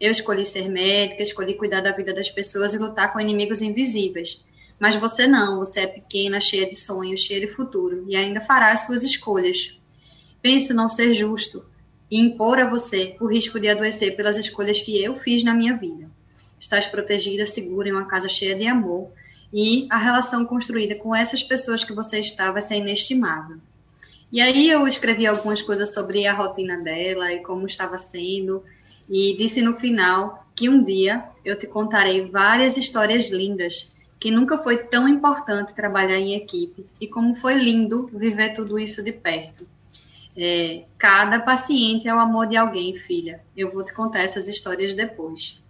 Eu 0.00 0.12
escolhi 0.12 0.46
ser 0.46 0.68
médica, 0.68 1.20
escolhi 1.20 1.54
cuidar 1.54 1.80
da 1.80 1.90
vida 1.90 2.14
das 2.14 2.30
pessoas 2.30 2.74
e 2.74 2.78
lutar 2.78 3.12
com 3.12 3.18
inimigos 3.18 3.60
invisíveis. 3.60 4.40
Mas 4.78 4.94
você 4.94 5.26
não, 5.26 5.58
você 5.58 5.80
é 5.80 5.86
pequena, 5.88 6.40
cheia 6.40 6.68
de 6.68 6.76
sonhos, 6.76 7.22
cheia 7.24 7.40
de 7.40 7.52
futuro, 7.52 8.04
e 8.06 8.14
ainda 8.14 8.40
fará 8.40 8.70
as 8.70 8.84
suas 8.84 9.02
escolhas. 9.02 9.76
Penso 10.40 10.72
não 10.72 10.88
ser 10.88 11.12
justo 11.12 11.66
e 12.08 12.20
impor 12.20 12.60
a 12.60 12.70
você 12.70 13.16
o 13.20 13.26
risco 13.26 13.58
de 13.58 13.66
adoecer 13.66 14.14
pelas 14.14 14.36
escolhas 14.36 14.80
que 14.80 15.02
eu 15.02 15.16
fiz 15.16 15.42
na 15.42 15.52
minha 15.52 15.76
vida. 15.76 16.08
Estás 16.56 16.86
protegida, 16.86 17.44
segura 17.46 17.88
em 17.88 17.92
uma 17.92 18.06
casa 18.06 18.28
cheia 18.28 18.54
de 18.54 18.68
amor, 18.68 19.10
e 19.52 19.86
a 19.90 19.98
relação 19.98 20.44
construída 20.44 20.94
com 20.96 21.14
essas 21.14 21.42
pessoas 21.42 21.84
que 21.84 21.92
você 21.92 22.20
está 22.20 22.50
vai 22.50 22.62
ser 22.62 22.76
inestimável. 22.76 23.58
E 24.32 24.40
aí 24.40 24.70
eu 24.70 24.86
escrevi 24.86 25.26
algumas 25.26 25.60
coisas 25.60 25.92
sobre 25.92 26.26
a 26.26 26.32
rotina 26.32 26.78
dela 26.78 27.30
e 27.32 27.42
como 27.42 27.66
estava 27.66 27.98
sendo, 27.98 28.64
e 29.08 29.36
disse 29.36 29.60
no 29.60 29.74
final 29.74 30.46
que 30.56 30.68
um 30.68 30.82
dia 30.82 31.24
eu 31.44 31.58
te 31.58 31.66
contarei 31.66 32.30
várias 32.30 32.76
histórias 32.78 33.30
lindas, 33.30 33.92
que 34.18 34.30
nunca 34.30 34.56
foi 34.56 34.84
tão 34.84 35.06
importante 35.06 35.74
trabalhar 35.74 36.18
em 36.18 36.34
equipe 36.34 36.86
e 37.00 37.06
como 37.06 37.34
foi 37.34 37.54
lindo 37.54 38.08
viver 38.12 38.54
tudo 38.54 38.78
isso 38.78 39.02
de 39.02 39.12
perto. 39.12 39.66
É, 40.34 40.84
cada 40.96 41.40
paciente 41.40 42.08
é 42.08 42.14
o 42.14 42.18
amor 42.18 42.46
de 42.46 42.56
alguém, 42.56 42.94
filha. 42.94 43.42
Eu 43.54 43.70
vou 43.70 43.84
te 43.84 43.92
contar 43.92 44.20
essas 44.20 44.48
histórias 44.48 44.94
depois. 44.94 45.61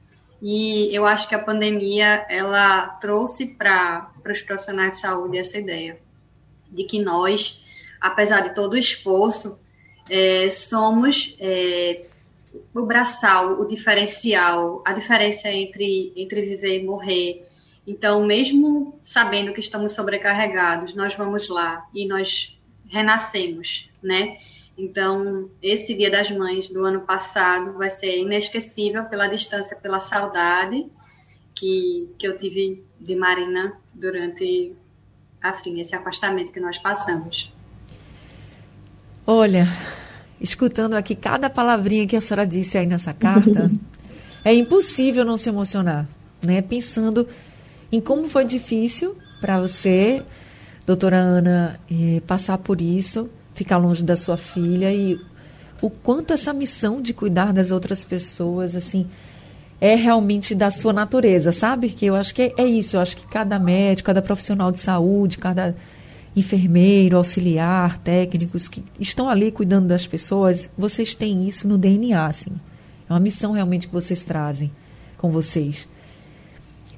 E 0.43 0.95
eu 0.95 1.07
acho 1.07 1.29
que 1.29 1.37
a 1.37 1.39
pandemia 1.39 2.27
ela 2.29 2.89
trouxe 3.01 3.55
para 3.55 4.11
os 4.29 4.41
profissionais 4.43 4.93
de 4.93 4.99
saúde 4.99 5.39
essa 5.39 5.57
ideia 5.57 6.01
de 6.69 6.83
que 6.83 7.01
nós, 7.01 7.65
apesar 8.01 8.41
de 8.41 8.53
todo 8.53 8.73
o 8.73 8.77
esforço, 8.77 9.61
é, 10.11 10.51
somos 10.51 11.37
é, 11.39 12.07
o 12.75 12.85
braçal, 12.85 13.61
o 13.61 13.69
diferencial, 13.69 14.83
a 14.85 14.93
diferença 14.93 15.49
entre, 15.49 16.13
entre 16.17 16.43
viver 16.43 16.81
e 16.81 16.85
morrer. 16.85 17.47
Então, 17.87 18.25
mesmo 18.27 18.99
sabendo 19.01 19.53
que 19.53 19.61
estamos 19.61 19.93
sobrecarregados, 19.93 20.93
nós 20.95 21.15
vamos 21.15 21.49
lá 21.49 21.87
e 21.95 22.07
nós 22.07 22.59
renascemos, 22.89 23.89
né? 24.03 24.39
Então, 24.77 25.51
esse 25.63 25.95
Dia 25.95 26.11
das 26.11 26.31
Mães 26.31 26.71
do 26.71 26.85
ano 26.85 27.03
passado 27.03 27.75
vai 27.75 27.91
ser 27.91 28.19
inesquecível 28.19 29.05
pela 29.05 29.27
distância, 29.27 29.77
pela 29.77 30.01
saudade 30.01 30.87
que, 31.55 32.09
que 32.19 32.27
eu 32.27 32.37
tive 32.37 32.83
de 32.99 33.15
Marina 33.15 33.75
durante 33.93 34.75
assim 35.41 35.81
esse 35.81 35.95
afastamento 35.95 36.53
que 36.53 36.61
nós 36.61 36.79
passamos. 36.79 37.53
Olha, 39.27 39.69
escutando 40.41 40.95
aqui 40.95 41.15
cada 41.15 41.51
palavrinha 41.51 42.07
que 42.07 42.17
a 42.17 42.21
senhora 42.21 42.47
disse 42.47 42.79
aí 42.79 42.87
nessa 42.87 43.13
carta, 43.13 43.71
é 44.45 44.55
impossível 44.55 45.25
não 45.25 45.37
se 45.37 45.49
emocionar, 45.49 46.09
né? 46.43 46.63
Pensando 46.63 47.29
em 47.91 48.01
como 48.01 48.29
foi 48.29 48.45
difícil 48.45 49.17
para 49.41 49.61
você, 49.61 50.23
doutora 50.87 51.19
Ana, 51.19 51.79
eh, 51.91 52.23
passar 52.27 52.59
por 52.59 52.81
isso 52.81 53.29
ficar 53.55 53.77
longe 53.77 54.03
da 54.03 54.17
sua 54.17 54.37
filha 54.37 54.93
e 54.93 55.21
o 55.83 55.91
quanto 55.91 56.33
essa 56.33 56.53
missão 56.53 57.03
de 57.03 57.13
cuidar 57.13 57.53
das 57.53 57.73
outras 57.73 58.05
pessoas, 58.05 58.77
assim, 58.77 59.07
é 59.81 59.97
realmente 59.97 60.55
da 60.55 60.71
sua 60.71 60.93
natureza, 60.93 61.51
sabe? 61.51 61.89
Que 61.89 62.07
eu 62.07 62.15
acho 62.15 62.33
que 62.33 62.55
é, 62.57 62.65
isso. 62.65 62.97
Eu 62.97 63.01
acho 63.01 63.17
que 63.17 63.27
cada 63.27 63.59
médico, 63.59 64.07
cada 64.07 64.23
profissional 64.23 64.71
de 64.71 64.79
saúde, 64.79 65.39
cada 65.39 65.75
enfermeiro, 66.37 67.17
auxiliar, 67.17 67.99
técnicos 67.99 68.69
que 68.69 68.83
estão 69.01 69.29
ali 69.29 69.51
cuidando 69.51 69.89
das 69.89 70.07
pessoas, 70.07 70.71
vocês 70.79 71.17
têm 71.17 71.49
isso 71.49 71.67
no 71.67 71.77
DNA, 71.77 72.27
assim. 72.27 72.53
É 73.11 73.13
uma 73.13 73.19
missão 73.19 73.51
realmente 73.51 73.89
que 73.89 73.93
vocês 73.93 74.23
trazem 74.23 74.71
com 75.19 75.33
vocês. 75.33 75.89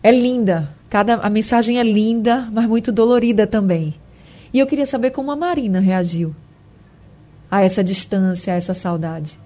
É 0.03 0.12
linda. 0.12 0.69
Cada 0.90 1.14
a 1.14 1.31
mensagem 1.31 1.79
é 1.79 1.83
linda, 1.83 2.47
mas 2.53 2.67
muito 2.67 2.93
dolorida 2.93 3.47
também. 3.47 3.95
E 4.53 4.59
eu 4.59 4.67
queria 4.67 4.87
saber 4.87 5.11
como 5.11 5.33
a 5.33 5.37
Marina 5.37 5.81
reagiu 5.81 6.37
a 7.55 7.62
essa 7.62 7.85
distância, 7.85 8.53
a 8.53 8.57
essa 8.57 8.75
saudade? 8.75 9.38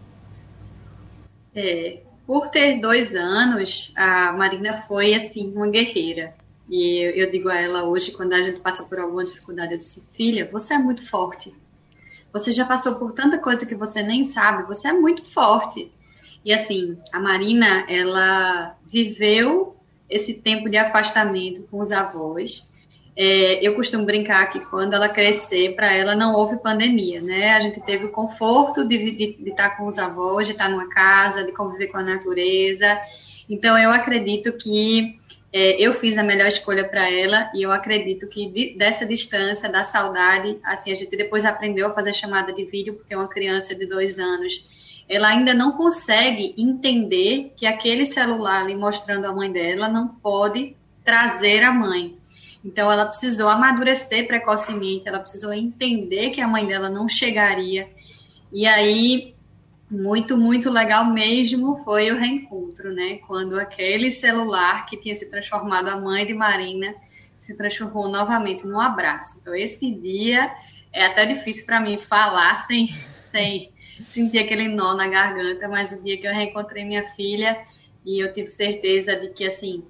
É, 1.55 2.01
por 2.27 2.49
ter 2.49 2.81
dois 2.81 3.15
anos, 3.15 3.93
a 3.95 4.33
Marina 4.33 4.73
foi 4.73 5.15
assim 5.15 5.53
uma 5.55 5.69
guerreira. 5.69 6.35
E 6.71 7.05
eu, 7.05 7.11
eu 7.11 7.31
digo 7.31 7.51
a 7.51 7.61
ela 7.61 7.85
hoje, 7.85 8.13
quando 8.13 8.33
a 8.33 8.41
gente 8.41 8.61
passa 8.61 8.83
por 8.83 8.99
alguma 8.99 9.27
dificuldade, 9.27 9.73
eu 9.73 9.79
disse: 9.79 10.17
Filha, 10.17 10.49
você 10.51 10.73
é 10.73 10.79
muito 10.79 11.07
forte. 11.07 11.55
Você 12.33 12.51
já 12.51 12.65
passou 12.65 12.95
por 12.95 13.13
tanta 13.13 13.37
coisa 13.39 13.67
que 13.67 13.75
você 13.75 14.03
nem 14.03 14.25
sabe. 14.25 14.67
Você 14.67 14.89
é 14.89 14.93
muito 14.95 15.23
forte. 15.23 15.93
E 16.43 16.51
assim, 16.51 16.97
a 17.13 17.21
Marina, 17.21 17.85
ela 17.91 18.75
viveu 18.87 19.77
esse 20.09 20.41
tempo 20.41 20.71
de 20.71 20.79
afastamento 20.79 21.63
com 21.71 21.79
os 21.79 21.93
avós 21.93 22.73
é, 23.21 23.67
eu 23.67 23.75
costumo 23.75 24.05
brincar 24.05 24.47
que 24.47 24.61
quando 24.61 24.95
ela 24.95 25.09
crescer, 25.09 25.75
para 25.75 25.93
ela 25.93 26.15
não 26.15 26.35
houve 26.35 26.57
pandemia, 26.59 27.21
né? 27.21 27.51
A 27.51 27.59
gente 27.59 27.81
teve 27.81 28.05
o 28.05 28.13
conforto 28.13 28.87
de, 28.87 29.11
de, 29.11 29.33
de 29.43 29.51
estar 29.51 29.77
com 29.77 29.89
os 29.89 29.99
avós, 29.99 30.47
de 30.47 30.53
estar 30.53 30.69
numa 30.69 30.89
casa, 30.89 31.45
de 31.45 31.51
conviver 31.51 31.89
com 31.89 31.99
a 31.99 32.03
natureza. 32.03 32.87
Então, 33.51 33.77
eu 33.77 33.91
acredito 33.91 34.53
que 34.53 35.17
é, 35.53 35.85
eu 35.85 35.93
fiz 35.93 36.17
a 36.17 36.23
melhor 36.23 36.47
escolha 36.47 36.89
para 36.89 37.11
ela 37.11 37.51
e 37.53 37.63
eu 37.63 37.73
acredito 37.73 38.29
que 38.29 38.49
de, 38.51 38.79
dessa 38.79 39.05
distância, 39.05 39.69
da 39.69 39.83
saudade, 39.83 40.57
assim, 40.63 40.93
a 40.93 40.95
gente 40.95 41.17
depois 41.17 41.45
aprendeu 41.45 41.89
a 41.89 41.93
fazer 41.93 42.15
chamada 42.15 42.53
de 42.53 42.65
vídeo, 42.67 42.95
porque 42.95 43.17
uma 43.17 43.29
criança 43.29 43.75
de 43.75 43.85
dois 43.85 44.21
anos, 44.21 44.65
ela 45.09 45.31
ainda 45.31 45.53
não 45.53 45.73
consegue 45.73 46.55
entender 46.57 47.53
que 47.57 47.67
aquele 47.67 48.07
celular 48.07 48.63
ali 48.63 48.77
mostrando 48.77 49.25
a 49.25 49.33
mãe 49.33 49.51
dela 49.51 49.89
não 49.89 50.07
pode 50.07 50.77
trazer 51.05 51.65
a 51.65 51.73
mãe. 51.73 52.18
Então, 52.65 52.91
ela 52.91 53.07
precisou 53.07 53.49
amadurecer 53.49 54.27
precocemente, 54.27 55.09
ela 55.09 55.21
precisou 55.21 55.53
entender 55.53 56.31
que 56.31 56.41
a 56.41 56.49
mãe 56.49 56.67
dela 56.67 56.91
não 56.91 57.09
chegaria. 57.09 57.89
E 58.53 58.67
aí, 58.67 59.35
muito, 59.91 60.37
muito 60.37 60.71
legal 60.71 61.07
mesmo 61.07 61.77
foi 61.77 62.11
o 62.11 62.17
reencontro, 62.17 62.93
né? 62.93 63.19
Quando 63.27 63.59
aquele 63.59 64.11
celular 64.11 64.87
que 64.87 64.97
tinha 64.97 65.15
se 65.15 65.31
transformado 65.31 65.89
a 65.89 65.99
mãe 65.99 66.27
de 66.27 66.35
Marina 66.35 66.95
se 67.37 67.57
transformou 67.57 68.09
novamente 68.09 68.67
num 68.67 68.81
abraço. 68.81 69.39
Então, 69.41 69.55
esse 69.55 69.91
dia 69.91 70.53
é 70.93 71.07
até 71.07 71.25
difícil 71.25 71.65
para 71.65 71.81
mim 71.81 71.97
falar 71.99 72.57
sem, 72.67 72.89
sem 73.21 73.73
sentir 74.05 74.41
aquele 74.41 74.69
nó 74.69 74.95
na 74.95 75.09
garganta, 75.09 75.69
mas 75.69 75.93
o 75.93 76.03
dia 76.03 76.19
que 76.19 76.27
eu 76.27 76.33
reencontrei 76.33 76.85
minha 76.85 77.05
filha 77.05 77.59
e 78.05 78.23
eu 78.23 78.33
tive 78.33 78.49
certeza 78.49 79.17
de 79.17 79.31
que, 79.31 79.45
assim, 79.45 79.85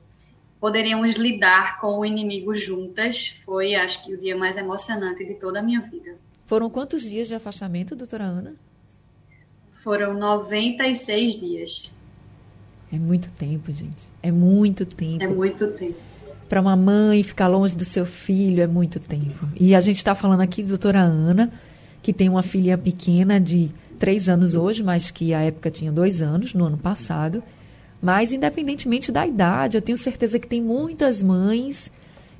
poderíamos 0.60 1.16
lidar 1.16 1.80
com 1.80 1.98
o 1.98 2.04
inimigo 2.04 2.54
juntas. 2.54 3.34
Foi, 3.44 3.74
acho 3.74 4.04
que, 4.04 4.14
o 4.14 4.18
dia 4.18 4.36
mais 4.36 4.56
emocionante 4.56 5.24
de 5.24 5.34
toda 5.34 5.60
a 5.60 5.62
minha 5.62 5.80
vida. 5.80 6.16
Foram 6.46 6.70
quantos 6.70 7.02
dias 7.02 7.28
de 7.28 7.34
afastamento, 7.34 7.94
doutora 7.94 8.24
Ana? 8.24 8.54
Foram 9.70 10.14
96 10.14 11.38
dias. 11.38 11.92
É 12.92 12.96
muito 12.96 13.30
tempo, 13.32 13.70
gente. 13.70 14.02
É 14.22 14.32
muito 14.32 14.86
tempo. 14.86 15.22
É 15.22 15.28
muito 15.28 15.72
tempo. 15.72 15.98
Para 16.48 16.60
uma 16.60 16.74
mãe 16.74 17.22
ficar 17.22 17.46
longe 17.46 17.76
do 17.76 17.84
seu 17.84 18.06
filho 18.06 18.62
é 18.62 18.66
muito 18.66 18.98
tempo. 18.98 19.46
E 19.60 19.74
a 19.74 19.80
gente 19.80 19.96
está 19.96 20.14
falando 20.14 20.40
aqui 20.40 20.62
de 20.62 20.68
doutora 20.68 21.00
Ana, 21.00 21.52
que 22.02 22.12
tem 22.12 22.28
uma 22.28 22.42
filha 22.42 22.78
pequena 22.78 23.38
de 23.38 23.70
três 23.98 24.28
anos 24.28 24.54
hoje, 24.54 24.82
mas 24.82 25.10
que 25.10 25.34
à 25.34 25.42
época 25.42 25.70
tinha 25.70 25.92
dois 25.92 26.22
anos, 26.22 26.54
no 26.54 26.64
ano 26.64 26.78
passado. 26.78 27.42
Mas, 28.00 28.32
independentemente 28.32 29.10
da 29.10 29.26
idade, 29.26 29.76
eu 29.76 29.82
tenho 29.82 29.98
certeza 29.98 30.38
que 30.38 30.46
tem 30.46 30.62
muitas 30.62 31.22
mães 31.22 31.90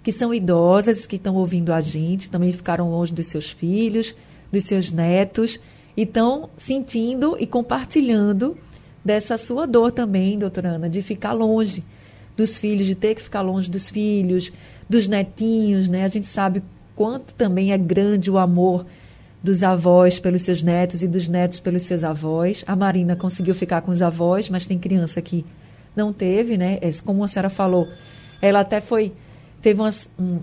que 0.03 0.12
são 0.12 0.33
idosas, 0.33 1.07
que 1.07 1.16
estão 1.16 1.37
ouvindo 1.37 1.73
a 1.73 1.81
gente, 1.81 2.31
também 2.31 2.53
ficaram 2.53 2.90
longe 2.90 3.12
dos 3.12 3.27
seus 3.27 3.51
filhos, 3.51 4.14
dos 4.51 4.64
seus 4.64 4.90
netos, 4.90 5.59
e 5.97 6.03
estão 6.03 6.49
sentindo 6.57 7.37
e 7.38 7.47
compartilhando 7.47 8.57
dessa 9.05 9.37
sua 9.37 9.66
dor 9.66 9.90
também, 9.90 10.38
doutora 10.38 10.71
Ana, 10.71 10.88
de 10.88 11.03
ficar 11.03 11.33
longe 11.33 11.83
dos 12.37 12.57
filhos, 12.57 12.87
de 12.87 12.94
ter 12.94 13.16
que 13.16 13.23
ficar 13.23 13.42
longe 13.42 13.71
dos 13.71 13.90
filhos, 13.90 14.53
dos 14.88 15.09
netinhos, 15.09 15.88
né? 15.88 16.05
A 16.05 16.09
gente 16.09 16.29
sabe 16.29 16.62
quanto 16.94 17.35
também 17.35 17.73
é 17.73 17.79
grande 17.79 18.31
o 18.31 18.38
amor 18.38 18.87
dos 19.42 19.62
avós 19.62 20.18
pelos 20.18 20.42
seus 20.42 20.62
netos 20.62 21.03
e 21.03 21.09
dos 21.09 21.29
netos 21.29 21.61
pelos 21.61 21.83
seus 21.83 22.03
avós. 22.03 22.64
A 22.66 22.74
Marina 22.74 23.16
conseguiu 23.16 23.55
ficar 23.55 23.83
com 23.83 23.90
os 23.90 24.03
avós, 24.03 24.48
mas 24.48 24.66
tem 24.66 24.79
criança 24.79 25.22
que 25.22 25.44
não 25.94 26.12
teve, 26.12 26.57
né? 26.57 26.79
É, 26.81 26.90
como 27.05 27.24
a 27.24 27.29
senhora 27.29 27.48
falou, 27.48 27.88
ela 28.40 28.61
até 28.61 28.81
foi 28.81 29.12
teve 29.61 29.83
um, 29.83 29.90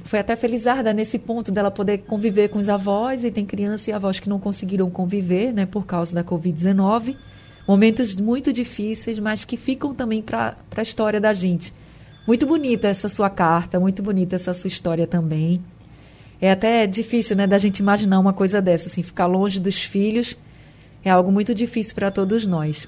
foi 0.04 0.20
até 0.20 0.36
felizarda 0.36 0.94
nesse 0.94 1.18
ponto 1.18 1.52
dela 1.52 1.72
poder 1.72 2.00
conviver 2.00 2.50
com 2.50 2.60
os 2.60 2.68
avós 2.68 3.24
e 3.24 3.32
tem 3.32 3.46
criança 3.46 3.90
e 3.90 3.94
avós 3.94 4.20
que 4.20 4.28
não 4.28 4.40
conseguiram 4.40 4.90
conviver, 4.90 5.54
né, 5.54 5.66
por 5.66 5.86
causa 5.86 6.14
da 6.14 6.24
Covid-19. 6.24 7.16
Momentos 7.68 8.16
muito 8.16 8.52
difíceis, 8.52 9.18
mas 9.18 9.46
que 9.46 9.58
ficam 9.58 9.94
também 9.94 10.22
para 10.22 10.56
a 10.76 10.82
história 10.82 11.20
da 11.20 11.34
gente. 11.34 11.74
Muito 12.28 12.46
bonita 12.46 12.88
essa 12.88 13.08
sua 13.08 13.30
carta, 13.30 13.80
muito 13.80 14.04
bonita 14.04 14.36
essa 14.36 14.54
sua 14.54 14.68
história 14.68 15.08
também. 15.08 15.62
É 16.42 16.52
até 16.52 16.86
difícil, 16.86 17.36
né, 17.36 17.48
da 17.48 17.58
gente 17.58 17.80
imaginar 17.80 18.20
uma 18.20 18.34
coisa 18.34 18.62
dessa, 18.62 18.88
assim, 18.88 19.02
ficar 19.02 19.26
longe 19.26 19.60
dos 19.60 19.82
filhos 19.82 20.38
é 21.06 21.12
algo 21.12 21.32
muito 21.32 21.54
difícil 21.54 21.94
para 21.94 22.10
todos 22.10 22.48
nós. 22.48 22.88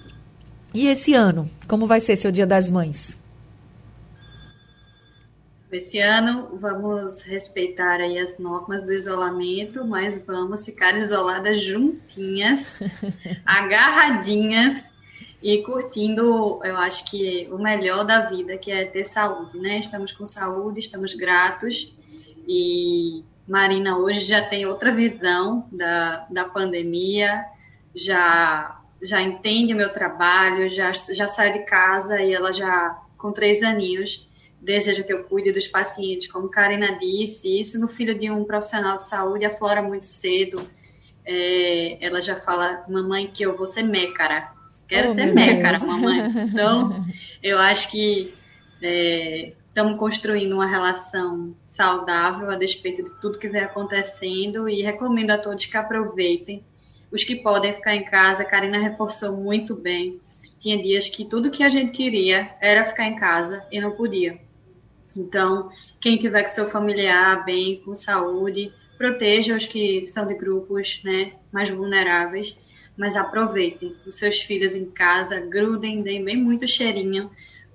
E 0.73 0.87
esse 0.87 1.13
ano, 1.13 1.47
como 1.67 1.85
vai 1.85 1.99
ser 1.99 2.15
seu 2.15 2.31
Dia 2.31 2.47
das 2.47 2.67
Mães? 2.67 3.15
Esse 5.71 5.99
ano 5.99 6.49
vamos 6.57 7.21
respeitar 7.21 7.99
aí 7.99 8.17
as 8.17 8.39
normas 8.39 8.83
do 8.83 8.91
isolamento, 8.91 9.85
mas 9.85 10.25
vamos 10.25 10.65
ficar 10.65 10.95
isoladas 10.95 11.61
juntinhas, 11.61 12.79
agarradinhas 13.45 14.91
e 15.43 15.61
curtindo, 15.61 16.59
eu 16.63 16.77
acho 16.77 17.05
que 17.11 17.47
o 17.51 17.59
melhor 17.59 18.03
da 18.03 18.21
vida, 18.29 18.57
que 18.57 18.71
é 18.71 18.85
ter 18.85 19.05
saúde, 19.05 19.59
né? 19.59 19.79
Estamos 19.79 20.11
com 20.11 20.25
saúde, 20.25 20.79
estamos 20.79 21.13
gratos 21.13 21.93
e 22.47 23.23
Marina 23.47 23.97
hoje 23.97 24.21
já 24.21 24.41
tem 24.41 24.65
outra 24.65 24.93
visão 24.93 25.67
da, 25.71 26.27
da 26.29 26.45
pandemia, 26.49 27.45
já 27.95 28.73
já 29.01 29.21
entende 29.21 29.73
o 29.73 29.77
meu 29.77 29.93
trabalho, 29.93 30.67
já, 30.67 30.91
já 30.91 31.27
sai 31.27 31.53
de 31.53 31.59
casa 31.59 32.19
e 32.19 32.33
ela 32.33 32.51
já 32.51 32.99
com 33.15 33.31
três 33.31 33.61
aninhos 33.61 34.27
deseja 34.59 35.03
que 35.03 35.13
eu 35.13 35.23
cuide 35.25 35.51
dos 35.51 35.67
pacientes, 35.67 36.31
como 36.31 36.49
Karina 36.49 36.97
disse, 36.97 37.59
isso 37.59 37.79
no 37.79 37.87
filho 37.87 38.17
de 38.17 38.31
um 38.31 38.43
profissional 38.43 38.97
de 38.97 39.03
saúde 39.03 39.45
aflora 39.45 39.83
muito 39.83 40.05
cedo. 40.05 40.67
É, 41.23 42.03
ela 42.03 42.19
já 42.21 42.37
fala, 42.37 42.83
mamãe, 42.89 43.27
que 43.27 43.43
eu 43.43 43.55
vou 43.55 43.67
ser 43.67 43.83
mécara, 43.83 44.51
Quero 44.87 45.09
oh, 45.09 45.13
ser 45.13 45.33
mécara, 45.33 45.79
mamãe. 45.79 46.31
Então, 46.49 47.05
eu 47.43 47.57
acho 47.59 47.91
que 47.91 48.33
estamos 49.77 49.99
construindo 49.99 50.53
uma 50.53 50.65
relação 50.65 51.55
saudável 51.63 52.49
a 52.49 52.55
despeito 52.55 53.03
de 53.03 53.11
tudo 53.21 53.37
que 53.37 53.47
vem 53.47 53.61
acontecendo 53.61 54.67
e 54.67 54.81
recomendo 54.81 55.29
a 55.29 55.37
todos 55.37 55.67
que 55.67 55.77
aproveitem. 55.77 56.63
Os 57.11 57.23
que 57.23 57.35
podem 57.35 57.75
ficar 57.75 57.95
em 57.95 58.03
casa, 58.03 58.41
a 58.41 58.45
Karina 58.45 58.79
reforçou 58.79 59.37
muito 59.37 59.75
bem. 59.75 60.19
Tinha 60.57 60.81
dias 60.81 61.09
que 61.09 61.25
tudo 61.25 61.51
que 61.51 61.61
a 61.61 61.69
gente 61.69 61.91
queria 61.91 62.55
era 62.59 62.85
ficar 62.85 63.05
em 63.05 63.17
casa 63.17 63.63
e 63.71 63.79
não 63.79 63.91
podia. 63.91 64.39
Então, 65.15 65.69
quem 66.01 66.17
tiver 66.17 66.41
com 66.41 66.49
seu 66.49 66.67
familiar 66.67 67.45
bem, 67.45 67.79
com 67.85 67.93
saúde, 67.93 68.73
proteja 68.97 69.55
os 69.55 69.67
que 69.67 70.07
são 70.07 70.25
de 70.25 70.33
grupos 70.33 71.01
né, 71.03 71.33
mais 71.51 71.69
vulneráveis 71.69 72.57
mas 72.97 73.15
aproveitem 73.15 73.95
os 74.07 74.15
seus 74.15 74.41
filhos 74.41 74.73
em 74.73 74.89
casa, 74.89 75.39
grudem, 75.39 76.01
deem 76.01 76.25
bem 76.25 76.35
muito 76.35 76.67
cheirinho, 76.67 77.29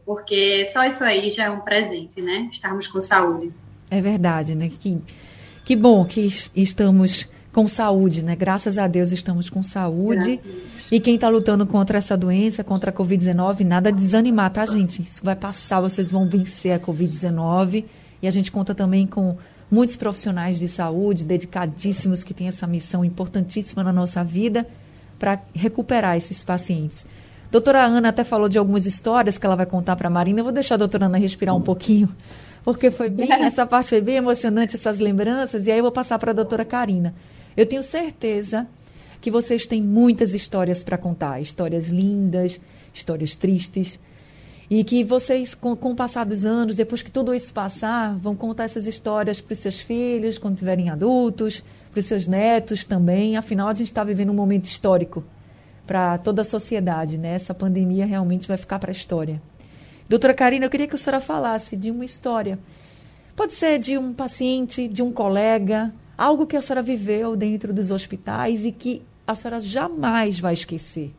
porque 0.04 0.64
só 0.66 0.84
isso 0.84 1.04
aí 1.04 1.30
já 1.30 1.44
é 1.44 1.50
um 1.50 1.60
presente, 1.60 2.20
né? 2.20 2.48
Estarmos 2.52 2.86
com 2.86 3.00
saúde. 3.00 3.52
É 3.90 4.00
verdade, 4.00 4.54
né? 4.54 4.68
Que, 4.68 4.98
que 5.64 5.76
bom 5.76 6.04
que 6.04 6.28
estamos 6.54 7.28
com 7.52 7.68
saúde, 7.68 8.22
né? 8.22 8.34
Graças 8.34 8.78
a 8.78 8.86
Deus 8.86 9.12
estamos 9.12 9.50
com 9.50 9.62
saúde. 9.62 10.40
E 10.90 11.00
quem 11.00 11.14
está 11.14 11.28
lutando 11.28 11.66
contra 11.66 11.98
essa 11.98 12.16
doença, 12.16 12.64
contra 12.64 12.90
a 12.90 12.94
Covid-19, 12.94 13.60
nada 13.60 13.92
de 13.92 14.02
desanimar, 14.02 14.52
tá, 14.52 14.66
gente? 14.66 15.02
Isso 15.02 15.24
vai 15.24 15.36
passar, 15.36 15.80
vocês 15.80 16.10
vão 16.10 16.26
vencer 16.26 16.72
a 16.72 16.80
Covid-19. 16.80 17.84
E 18.20 18.26
a 18.26 18.30
gente 18.30 18.50
conta 18.50 18.74
também 18.74 19.06
com 19.06 19.36
muitos 19.70 19.96
profissionais 19.96 20.58
de 20.58 20.68
saúde 20.68 21.24
dedicadíssimos 21.24 22.22
que 22.22 22.34
têm 22.34 22.48
essa 22.48 22.66
missão 22.66 23.04
importantíssima 23.04 23.82
na 23.82 23.92
nossa 23.92 24.22
vida 24.22 24.66
para 25.18 25.40
recuperar 25.54 26.16
esses 26.16 26.44
pacientes. 26.44 27.06
Doutora 27.52 27.84
Ana 27.84 28.08
até 28.08 28.24
falou 28.24 28.48
de 28.48 28.56
algumas 28.56 28.86
histórias 28.86 29.36
que 29.36 29.44
ela 29.44 29.54
vai 29.54 29.66
contar 29.66 29.94
para 29.94 30.08
a 30.08 30.10
Marina. 30.10 30.40
Eu 30.40 30.44
vou 30.44 30.52
deixar 30.54 30.76
a 30.76 30.78
doutora 30.78 31.04
Ana 31.04 31.18
respirar 31.18 31.54
um 31.54 31.60
pouquinho, 31.60 32.08
porque 32.64 32.90
foi 32.90 33.10
bem, 33.10 33.28
essa 33.44 33.66
parte 33.66 33.90
foi 33.90 34.00
bem 34.00 34.16
emocionante, 34.16 34.74
essas 34.74 34.98
lembranças, 34.98 35.66
e 35.66 35.70
aí 35.70 35.78
eu 35.78 35.82
vou 35.82 35.92
passar 35.92 36.18
para 36.18 36.30
a 36.30 36.34
doutora 36.34 36.64
Karina. 36.64 37.14
Eu 37.54 37.66
tenho 37.66 37.82
certeza 37.82 38.66
que 39.20 39.30
vocês 39.30 39.66
têm 39.66 39.82
muitas 39.82 40.32
histórias 40.32 40.82
para 40.82 40.96
contar, 40.96 41.42
histórias 41.42 41.90
lindas, 41.90 42.58
histórias 42.94 43.36
tristes, 43.36 44.00
e 44.70 44.82
que 44.82 45.04
vocês, 45.04 45.54
com, 45.54 45.76
com 45.76 45.90
o 45.90 45.94
passar 45.94 46.24
dos 46.24 46.46
anos, 46.46 46.74
depois 46.74 47.02
que 47.02 47.10
tudo 47.10 47.34
isso 47.34 47.52
passar, 47.52 48.16
vão 48.16 48.34
contar 48.34 48.64
essas 48.64 48.86
histórias 48.86 49.42
para 49.42 49.52
os 49.52 49.58
seus 49.58 49.78
filhos, 49.78 50.38
quando 50.38 50.56
tiverem 50.56 50.88
adultos, 50.88 51.62
para 51.90 51.98
os 51.98 52.06
seus 52.06 52.26
netos 52.26 52.82
também. 52.82 53.36
Afinal, 53.36 53.68
a 53.68 53.74
gente 53.74 53.88
está 53.88 54.02
vivendo 54.02 54.30
um 54.30 54.34
momento 54.34 54.64
histórico 54.64 55.22
para 55.86 56.18
toda 56.18 56.42
a 56.42 56.44
sociedade, 56.44 57.18
né? 57.18 57.34
Essa 57.34 57.54
pandemia 57.54 58.06
realmente 58.06 58.48
vai 58.48 58.56
ficar 58.56 58.78
para 58.78 58.90
a 58.90 58.92
história. 58.92 59.40
Doutora 60.08 60.34
Karina, 60.34 60.66
eu 60.66 60.70
queria 60.70 60.86
que 60.86 60.94
a 60.94 60.98
senhora 60.98 61.20
falasse 61.20 61.76
de 61.76 61.90
uma 61.90 62.04
história. 62.04 62.58
Pode 63.34 63.54
ser 63.54 63.78
de 63.78 63.96
um 63.96 64.12
paciente, 64.12 64.86
de 64.86 65.02
um 65.02 65.10
colega, 65.10 65.92
algo 66.16 66.46
que 66.46 66.56
a 66.56 66.62
senhora 66.62 66.82
viveu 66.82 67.34
dentro 67.34 67.72
dos 67.72 67.90
hospitais 67.90 68.64
e 68.64 68.72
que 68.72 69.02
a 69.26 69.34
senhora 69.34 69.58
jamais 69.60 70.38
vai 70.38 70.54
esquecer, 70.54 71.12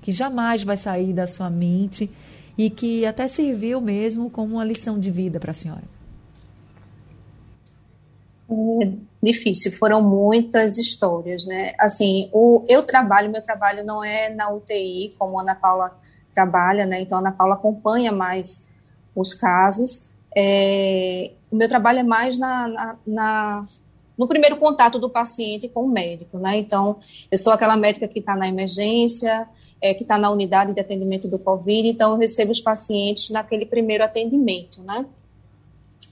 que 0.00 0.10
jamais 0.10 0.62
vai 0.62 0.76
sair 0.76 1.12
da 1.12 1.26
sua 1.26 1.50
mente 1.50 2.10
e 2.56 2.70
que 2.70 3.04
até 3.04 3.28
serviu 3.28 3.80
mesmo 3.80 4.30
como 4.30 4.54
uma 4.54 4.64
lição 4.64 4.98
de 4.98 5.10
vida 5.10 5.38
para 5.38 5.50
a 5.50 5.54
senhora. 5.54 5.99
É 8.50 8.92
difícil, 9.22 9.70
foram 9.70 10.02
muitas 10.02 10.76
histórias, 10.76 11.44
né? 11.46 11.72
Assim, 11.78 12.28
o, 12.32 12.64
eu 12.68 12.82
trabalho, 12.82 13.30
meu 13.30 13.42
trabalho 13.42 13.84
não 13.84 14.02
é 14.02 14.28
na 14.28 14.50
UTI, 14.50 15.14
como 15.18 15.38
a 15.38 15.42
Ana 15.42 15.54
Paula 15.54 15.96
trabalha, 16.32 16.84
né? 16.84 17.00
Então, 17.00 17.18
a 17.18 17.20
Ana 17.20 17.32
Paula 17.32 17.54
acompanha 17.54 18.10
mais 18.10 18.66
os 19.14 19.32
casos. 19.34 20.08
É, 20.34 21.30
o 21.50 21.56
meu 21.56 21.68
trabalho 21.68 22.00
é 22.00 22.02
mais 22.02 22.38
na, 22.38 22.66
na, 22.66 22.96
na, 23.06 23.68
no 24.18 24.26
primeiro 24.26 24.56
contato 24.56 24.98
do 24.98 25.08
paciente 25.08 25.68
com 25.68 25.84
o 25.84 25.88
médico, 25.88 26.38
né? 26.38 26.56
Então, 26.56 26.98
eu 27.30 27.38
sou 27.38 27.52
aquela 27.52 27.76
médica 27.76 28.08
que 28.08 28.18
está 28.18 28.34
na 28.34 28.48
emergência, 28.48 29.46
é, 29.80 29.94
que 29.94 30.02
está 30.02 30.18
na 30.18 30.28
unidade 30.30 30.74
de 30.74 30.80
atendimento 30.80 31.28
do 31.28 31.38
Covid, 31.38 31.88
então 31.88 32.12
eu 32.12 32.18
recebo 32.18 32.50
os 32.50 32.60
pacientes 32.60 33.30
naquele 33.30 33.64
primeiro 33.64 34.02
atendimento, 34.02 34.82
né? 34.82 35.06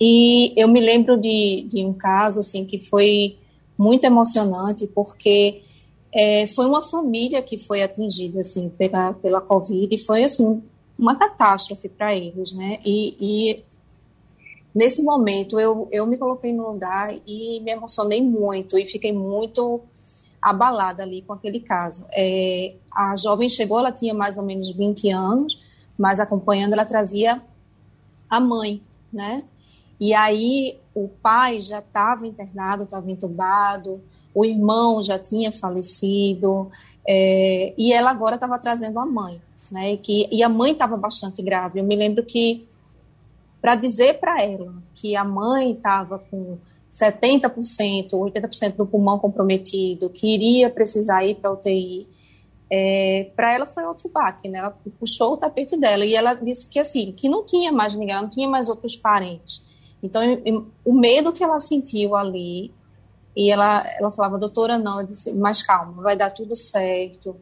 E 0.01 0.53
eu 0.57 0.69
me 0.69 0.81
lembro 0.81 1.17
de, 1.17 1.67
de 1.71 1.85
um 1.85 1.93
caso, 1.93 2.41
assim, 2.41 2.65
que 2.65 2.79
foi 2.79 3.37
muito 3.77 4.05
emocionante, 4.05 4.87
porque 4.87 5.63
é, 6.13 6.47
foi 6.47 6.67
uma 6.67 6.83
família 6.83 7.43
que 7.43 7.59
foi 7.59 7.83
atingida, 7.83 8.41
assim, 8.41 8.69
pela, 8.69 9.13
pela 9.15 9.41
Covid, 9.41 9.95
e 9.95 9.99
foi, 9.99 10.25
assim, 10.25 10.63
uma 10.99 11.17
catástrofe 11.17 11.89
para 11.89 12.15
eles, 12.15 12.53
né? 12.53 12.81
E, 12.85 13.17
e, 13.21 13.65
nesse 14.75 15.03
momento 15.03 15.59
eu, 15.59 15.89
eu 15.93 16.07
me 16.07 16.17
coloquei 16.17 16.53
no 16.53 16.71
lugar 16.73 17.15
e 17.27 17.61
me 17.61 17.71
emocionei 17.71 18.21
muito 18.21 18.77
e 18.77 18.87
fiquei 18.87 19.13
muito 19.13 19.81
abalada 20.43 21.03
ali 21.03 21.23
com 21.23 21.33
aquele 21.33 21.61
caso. 21.61 22.05
É, 22.13 22.75
a 22.91 23.15
jovem 23.17 23.49
chegou, 23.49 23.79
ela 23.79 23.93
tinha 23.93 24.13
mais 24.13 24.39
ou 24.39 24.45
menos 24.45 24.71
20 24.73 25.11
anos, 25.11 25.61
mas 25.97 26.21
acompanhando 26.21 26.73
ela 26.73 26.85
trazia 26.85 27.41
a 28.29 28.41
mãe, 28.41 28.83
né? 29.13 29.45
E 30.01 30.15
aí 30.15 30.79
o 30.95 31.09
pai 31.09 31.61
já 31.61 31.79
estava 31.79 32.27
internado, 32.27 32.85
estava 32.85 33.11
entubado, 33.11 34.01
o 34.35 34.45
irmão 34.45 35.03
já 35.03 35.19
tinha 35.19 35.51
falecido, 35.51 36.71
é, 37.07 37.73
e 37.77 37.93
ela 37.93 38.11
agora 38.11 38.35
estava 38.35 38.59
trazendo 38.59 38.99
a 38.99 39.07
mãe, 39.07 39.41
né? 39.71 39.93
E, 39.93 39.97
que, 39.97 40.29
e 40.31 40.43
a 40.43 40.49
mãe 40.49 40.73
estava 40.73 40.97
bastante 40.97 41.43
grave. 41.43 41.81
Eu 41.81 41.85
me 41.85 41.97
lembro 41.97 42.23
que, 42.25 42.69
para 43.61 43.75
dizer 43.75 44.21
para 44.21 44.43
ela 44.43 44.75
que 44.95 45.17
a 45.17 45.25
mãe 45.25 45.73
estava 45.73 46.19
com 46.19 46.59
70%, 46.93 48.11
80% 48.11 48.77
do 48.77 48.87
pulmão 48.87 49.19
comprometido, 49.19 50.11
que 50.11 50.27
iria 50.35 50.71
precisar 50.71 51.25
ir 51.25 51.37
para 51.37 51.53
UTI, 51.53 52.07
é, 52.71 53.31
para 53.35 53.55
ela 53.55 53.67
foi 53.67 53.85
outro 53.85 54.09
baque, 54.09 54.49
né? 54.49 54.59
Ela 54.59 54.77
puxou 55.01 55.33
o 55.33 55.37
tapete 55.37 55.77
dela 55.77 56.05
e 56.05 56.15
ela 56.15 56.35
disse 56.35 56.69
que 56.69 56.79
assim, 56.79 57.13
que 57.13 57.29
não 57.29 57.45
tinha 57.45 57.73
mais 57.73 57.95
ninguém, 57.95 58.17
não 58.17 58.29
tinha 58.29 58.49
mais 58.49 58.69
outros 58.69 58.97
parentes. 58.97 59.63
Então, 60.03 60.23
o 60.85 60.93
medo 60.93 61.33
que 61.33 61.43
ela 61.43 61.59
sentiu 61.59 62.15
ali, 62.15 62.73
e 63.37 63.51
ela, 63.51 63.85
ela 63.99 64.11
falava, 64.11 64.39
doutora, 64.39 64.79
não, 64.79 65.01
eu 65.01 65.07
disse, 65.07 65.33
mas 65.33 65.63
calma, 65.63 66.03
vai 66.03 66.17
dar 66.17 66.31
tudo 66.31 66.55
certo, 66.57 67.37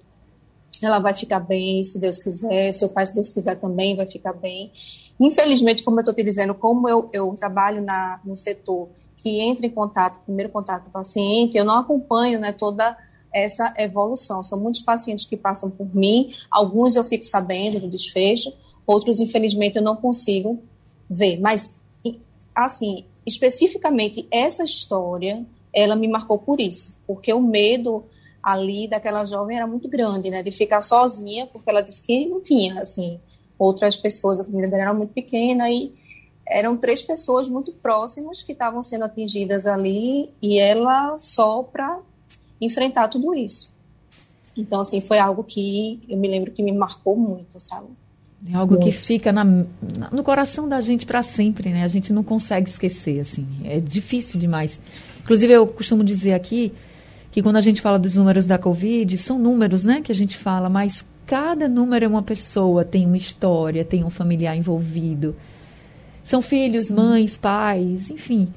ela 0.82 0.98
vai 0.98 1.14
ficar 1.14 1.40
bem, 1.40 1.82
se 1.84 1.98
Deus 1.98 2.18
quiser, 2.18 2.72
seu 2.72 2.88
pai, 2.88 3.06
se 3.06 3.14
Deus 3.14 3.30
quiser, 3.30 3.56
também 3.56 3.96
vai 3.96 4.06
ficar 4.06 4.32
bem. 4.32 4.72
Infelizmente, 5.18 5.82
como 5.82 5.98
eu 5.98 6.02
estou 6.02 6.14
te 6.14 6.22
dizendo, 6.22 6.54
como 6.54 6.88
eu, 6.88 7.08
eu 7.12 7.34
trabalho 7.34 7.82
na, 7.82 8.20
no 8.24 8.36
setor 8.36 8.88
que 9.16 9.40
entra 9.40 9.66
em 9.66 9.70
contato, 9.70 10.22
primeiro 10.24 10.52
contato 10.52 10.84
com 10.84 10.88
o 10.90 10.92
paciente, 10.92 11.56
eu 11.56 11.64
não 11.64 11.78
acompanho 11.78 12.38
né, 12.38 12.52
toda 12.52 12.96
essa 13.32 13.72
evolução. 13.78 14.42
São 14.42 14.60
muitos 14.60 14.80
pacientes 14.80 15.24
que 15.24 15.36
passam 15.36 15.70
por 15.70 15.94
mim, 15.94 16.34
alguns 16.50 16.96
eu 16.96 17.04
fico 17.04 17.24
sabendo 17.24 17.80
do 17.80 17.88
desfecho, 17.88 18.52
outros, 18.86 19.20
infelizmente, 19.20 19.76
eu 19.76 19.82
não 19.82 19.96
consigo 19.96 20.62
ver. 21.08 21.40
Mas, 21.40 21.74
assim, 22.56 23.04
especificamente 23.26 24.26
essa 24.30 24.64
história, 24.64 25.44
ela 25.72 25.94
me 25.94 26.08
marcou 26.08 26.38
por 26.38 26.60
isso, 26.60 26.98
porque 27.06 27.32
o 27.32 27.40
medo 27.40 28.04
ali 28.42 28.88
daquela 28.88 29.24
jovem 29.24 29.56
era 29.56 29.66
muito 29.66 29.88
grande, 29.88 30.30
né, 30.30 30.42
de 30.42 30.50
ficar 30.50 30.80
sozinha, 30.80 31.46
porque 31.46 31.68
ela 31.68 31.82
disse 31.82 32.02
que 32.02 32.26
não 32.26 32.40
tinha, 32.40 32.80
assim, 32.80 33.20
outras 33.58 33.96
pessoas, 33.96 34.40
a 34.40 34.44
família 34.44 34.70
dela 34.70 34.82
era 34.82 34.94
muito 34.94 35.12
pequena 35.12 35.68
e 35.70 35.92
eram 36.46 36.76
três 36.76 37.02
pessoas 37.02 37.48
muito 37.48 37.72
próximas 37.72 38.42
que 38.42 38.52
estavam 38.52 38.82
sendo 38.82 39.04
atingidas 39.04 39.66
ali 39.66 40.30
e 40.40 40.58
ela 40.58 41.18
só 41.18 41.62
para 41.62 41.98
enfrentar 42.60 43.08
tudo 43.08 43.34
isso. 43.34 43.74
Então, 44.56 44.80
assim, 44.80 45.00
foi 45.00 45.18
algo 45.18 45.42
que 45.44 46.00
eu 46.08 46.16
me 46.16 46.28
lembro 46.28 46.52
que 46.52 46.62
me 46.62 46.72
marcou 46.72 47.16
muito, 47.16 47.60
sabe? 47.60 47.88
É 48.48 48.54
algo 48.54 48.74
muito. 48.74 48.84
que 48.84 48.92
fica 48.92 49.32
na, 49.32 49.44
no 49.44 50.22
coração 50.22 50.68
da 50.68 50.80
gente 50.80 51.06
para 51.06 51.22
sempre, 51.22 51.70
né? 51.70 51.82
A 51.82 51.88
gente 51.88 52.12
não 52.12 52.22
consegue 52.22 52.68
esquecer, 52.68 53.20
assim. 53.20 53.46
É 53.64 53.80
difícil 53.80 54.38
demais. 54.38 54.80
Inclusive, 55.22 55.52
eu 55.52 55.66
costumo 55.66 56.04
dizer 56.04 56.34
aqui 56.34 56.72
que 57.32 57.42
quando 57.42 57.56
a 57.56 57.60
gente 57.60 57.80
fala 57.80 57.98
dos 57.98 58.14
números 58.14 58.46
da 58.46 58.58
Covid, 58.58 59.18
são 59.18 59.38
números, 59.38 59.84
né, 59.84 60.00
que 60.00 60.10
a 60.10 60.14
gente 60.14 60.38
fala, 60.38 60.68
mas 60.68 61.04
cada 61.26 61.68
número 61.68 62.04
é 62.04 62.08
uma 62.08 62.22
pessoa, 62.22 62.84
tem 62.84 63.04
uma 63.04 63.16
história, 63.16 63.84
tem 63.84 64.04
um 64.04 64.10
familiar 64.10 64.56
envolvido. 64.56 65.34
São 66.22 66.40
filhos, 66.40 66.86
Sim. 66.86 66.94
mães, 66.94 67.36
pais, 67.36 68.10
enfim. 68.10 68.48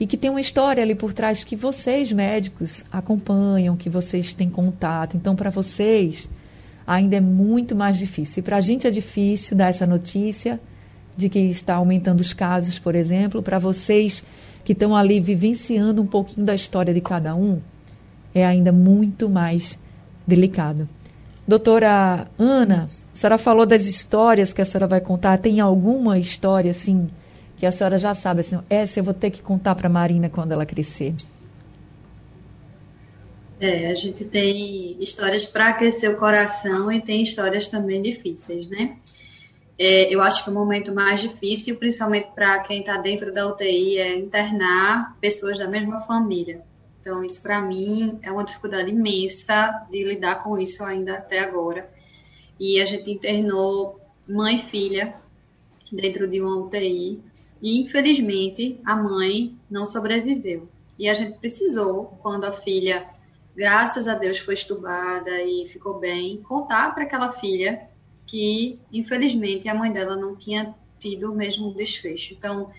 E 0.00 0.06
que 0.06 0.16
tem 0.16 0.30
uma 0.30 0.40
história 0.40 0.82
ali 0.82 0.94
por 0.94 1.12
trás 1.12 1.44
que 1.44 1.54
vocês, 1.54 2.10
médicos, 2.10 2.84
acompanham, 2.90 3.76
que 3.76 3.90
vocês 3.90 4.32
têm 4.32 4.48
contato. 4.48 5.16
Então, 5.16 5.36
para 5.36 5.50
vocês, 5.50 6.28
ainda 6.88 7.16
é 7.16 7.20
muito 7.20 7.76
mais 7.76 7.98
difícil. 7.98 8.40
E 8.40 8.42
para 8.42 8.56
a 8.56 8.60
gente 8.62 8.86
é 8.86 8.90
difícil 8.90 9.54
dar 9.54 9.68
essa 9.68 9.86
notícia 9.86 10.58
de 11.14 11.28
que 11.28 11.38
está 11.38 11.74
aumentando 11.74 12.22
os 12.22 12.32
casos, 12.32 12.78
por 12.78 12.94
exemplo. 12.94 13.42
Para 13.42 13.58
vocês 13.58 14.24
que 14.64 14.72
estão 14.72 14.96
ali 14.96 15.20
vivenciando 15.20 16.00
um 16.00 16.06
pouquinho 16.06 16.46
da 16.46 16.54
história 16.54 16.94
de 16.94 17.00
cada 17.02 17.36
um, 17.36 17.60
é 18.34 18.46
ainda 18.46 18.72
muito 18.72 19.28
mais 19.28 19.78
delicado. 20.26 20.88
Doutora 21.46 22.26
Ana, 22.38 22.84
a 22.84 23.16
senhora 23.16 23.36
falou 23.36 23.66
das 23.66 23.84
histórias 23.84 24.54
que 24.54 24.62
a 24.62 24.64
senhora 24.64 24.86
vai 24.86 25.00
contar. 25.02 25.36
Tem 25.38 25.60
alguma 25.60 26.18
história, 26.18 26.70
assim, 26.70 27.10
que 27.58 27.66
a 27.66 27.70
senhora 27.70 27.98
já 27.98 28.14
sabe, 28.14 28.40
assim, 28.40 28.58
essa 28.70 28.98
eu 28.98 29.04
vou 29.04 29.14
ter 29.14 29.30
que 29.30 29.42
contar 29.42 29.74
para 29.74 29.90
Marina 29.90 30.30
quando 30.30 30.52
ela 30.52 30.64
crescer? 30.64 31.14
É, 33.60 33.88
a 33.90 33.94
gente 33.94 34.24
tem 34.24 34.96
histórias 35.02 35.44
para 35.44 35.70
aquecer 35.70 36.10
o 36.10 36.16
coração 36.16 36.92
e 36.92 37.00
tem 37.00 37.20
histórias 37.20 37.68
também 37.68 38.00
difíceis, 38.00 38.68
né? 38.68 38.96
É, 39.76 40.12
eu 40.12 40.20
acho 40.20 40.44
que 40.44 40.50
o 40.50 40.52
momento 40.52 40.92
mais 40.92 41.20
difícil, 41.20 41.76
principalmente 41.76 42.28
para 42.34 42.60
quem 42.60 42.80
está 42.80 42.96
dentro 42.96 43.32
da 43.32 43.48
UTI, 43.48 43.98
é 43.98 44.16
internar 44.16 45.16
pessoas 45.20 45.58
da 45.58 45.68
mesma 45.68 46.00
família. 46.00 46.62
Então, 47.00 47.24
isso 47.24 47.40
para 47.42 47.60
mim 47.60 48.18
é 48.22 48.30
uma 48.30 48.44
dificuldade 48.44 48.90
imensa 48.90 49.86
de 49.90 50.02
lidar 50.02 50.42
com 50.42 50.58
isso 50.58 50.84
ainda 50.84 51.14
até 51.14 51.40
agora. 51.40 51.88
E 52.58 52.80
a 52.80 52.84
gente 52.84 53.10
internou 53.10 54.00
mãe 54.26 54.56
e 54.56 54.58
filha 54.58 55.14
dentro 55.92 56.28
de 56.28 56.40
uma 56.40 56.56
UTI 56.56 57.20
e, 57.62 57.80
infelizmente, 57.80 58.80
a 58.84 58.96
mãe 58.96 59.56
não 59.70 59.86
sobreviveu. 59.86 60.68
E 60.98 61.08
a 61.08 61.14
gente 61.14 61.38
precisou, 61.38 62.18
quando 62.20 62.44
a 62.44 62.52
filha, 62.52 63.06
graças 63.58 64.06
a 64.06 64.14
Deus, 64.14 64.38
foi 64.38 64.54
estubada 64.54 65.42
e 65.42 65.66
ficou 65.66 65.98
bem, 65.98 66.40
contar 66.42 66.94
para 66.94 67.02
aquela 67.02 67.32
filha 67.32 67.88
que, 68.24 68.78
infelizmente, 68.92 69.68
a 69.68 69.74
mãe 69.74 69.90
dela 69.90 70.14
não 70.14 70.36
tinha 70.36 70.76
tido 71.00 71.32
o 71.32 71.34
mesmo 71.34 71.74
desfecho. 71.74 72.34
Então, 72.34 72.70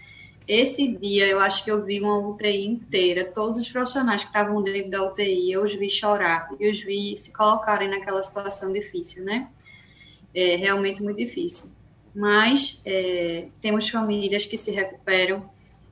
esse 0.48 0.96
dia 0.98 1.28
eu 1.28 1.38
acho 1.38 1.66
que 1.66 1.70
eu 1.70 1.84
vi 1.84 2.00
uma 2.00 2.18
UTI 2.18 2.66
inteira, 2.66 3.26
todos 3.26 3.60
os 3.60 3.68
profissionais 3.68 4.22
que 4.22 4.30
estavam 4.30 4.64
dentro 4.64 4.90
da 4.90 5.06
UTI, 5.06 5.52
eu 5.52 5.64
os 5.64 5.74
vi 5.74 5.90
chorar, 5.90 6.50
eu 6.58 6.72
os 6.72 6.82
vi 6.82 7.18
se 7.18 7.34
colocarem 7.34 7.90
naquela 7.90 8.24
situação 8.24 8.72
difícil, 8.72 9.26
né? 9.26 9.50
É 10.34 10.56
realmente 10.56 11.04
muito 11.04 11.18
difícil. 11.18 11.70
Mas 12.16 12.82
é, 12.86 13.48
temos 13.60 13.90
famílias 13.90 14.46
que 14.46 14.58
se 14.58 14.72
recuperam, 14.72 15.50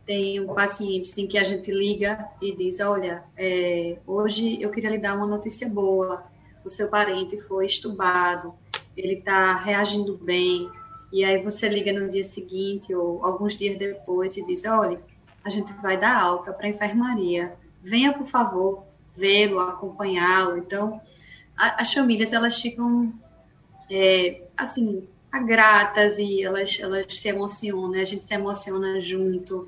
tem 0.07 0.43
pacientes 0.47 1.15
em 1.17 1.27
que 1.27 1.37
a 1.37 1.43
gente 1.43 1.69
liga 1.69 2.29
e 2.41 2.55
diz, 2.55 2.79
olha, 2.79 3.25
é, 3.37 3.97
hoje 4.07 4.57
eu 4.61 4.71
queria 4.71 4.89
lhe 4.89 4.97
dar 4.97 5.17
uma 5.17 5.27
notícia 5.27 5.67
boa, 5.67 6.23
o 6.63 6.69
seu 6.69 6.89
parente 6.89 7.37
foi 7.41 7.65
estubado, 7.65 8.53
ele 8.95 9.15
está 9.15 9.53
reagindo 9.55 10.17
bem, 10.17 10.69
e 11.11 11.25
aí 11.25 11.43
você 11.43 11.67
liga 11.67 11.91
no 11.91 12.09
dia 12.09 12.23
seguinte 12.23 12.95
ou 12.95 13.23
alguns 13.23 13.59
dias 13.59 13.77
depois 13.77 14.37
e 14.37 14.45
diz: 14.45 14.65
olha, 14.65 14.99
a 15.43 15.49
gente 15.49 15.73
vai 15.81 15.97
dar 15.97 16.17
alta 16.19 16.53
para 16.53 16.67
a 16.67 16.69
enfermaria. 16.69 17.53
Venha, 17.81 18.13
por 18.13 18.27
favor, 18.27 18.83
vê-lo, 19.15 19.59
acompanhá-lo. 19.59 20.57
Então, 20.57 21.01
a, 21.57 21.81
as 21.81 21.93
famílias 21.93 22.33
elas 22.33 22.59
ficam 22.61 23.13
é, 23.91 24.41
assim 24.55 25.07
gratas 25.45 26.17
e 26.17 26.43
elas 26.43 26.77
elas 26.79 27.13
se 27.13 27.27
emocionam. 27.27 27.89
Né? 27.89 28.01
A 28.01 28.05
gente 28.05 28.25
se 28.25 28.33
emociona 28.33 28.99
junto. 28.99 29.67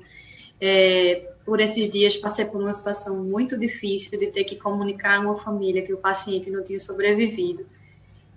É, 0.60 1.30
por 1.44 1.60
esses 1.60 1.88
dias 1.90 2.16
passei 2.16 2.44
por 2.44 2.60
uma 2.60 2.74
situação 2.74 3.24
muito 3.24 3.58
difícil 3.58 4.18
de 4.18 4.26
ter 4.28 4.44
que 4.44 4.56
comunicar 4.56 5.16
a 5.16 5.20
uma 5.20 5.34
família 5.34 5.82
que 5.82 5.92
o 5.92 5.98
paciente 5.98 6.50
não 6.50 6.62
tinha 6.62 6.78
sobrevivido. 6.78 7.66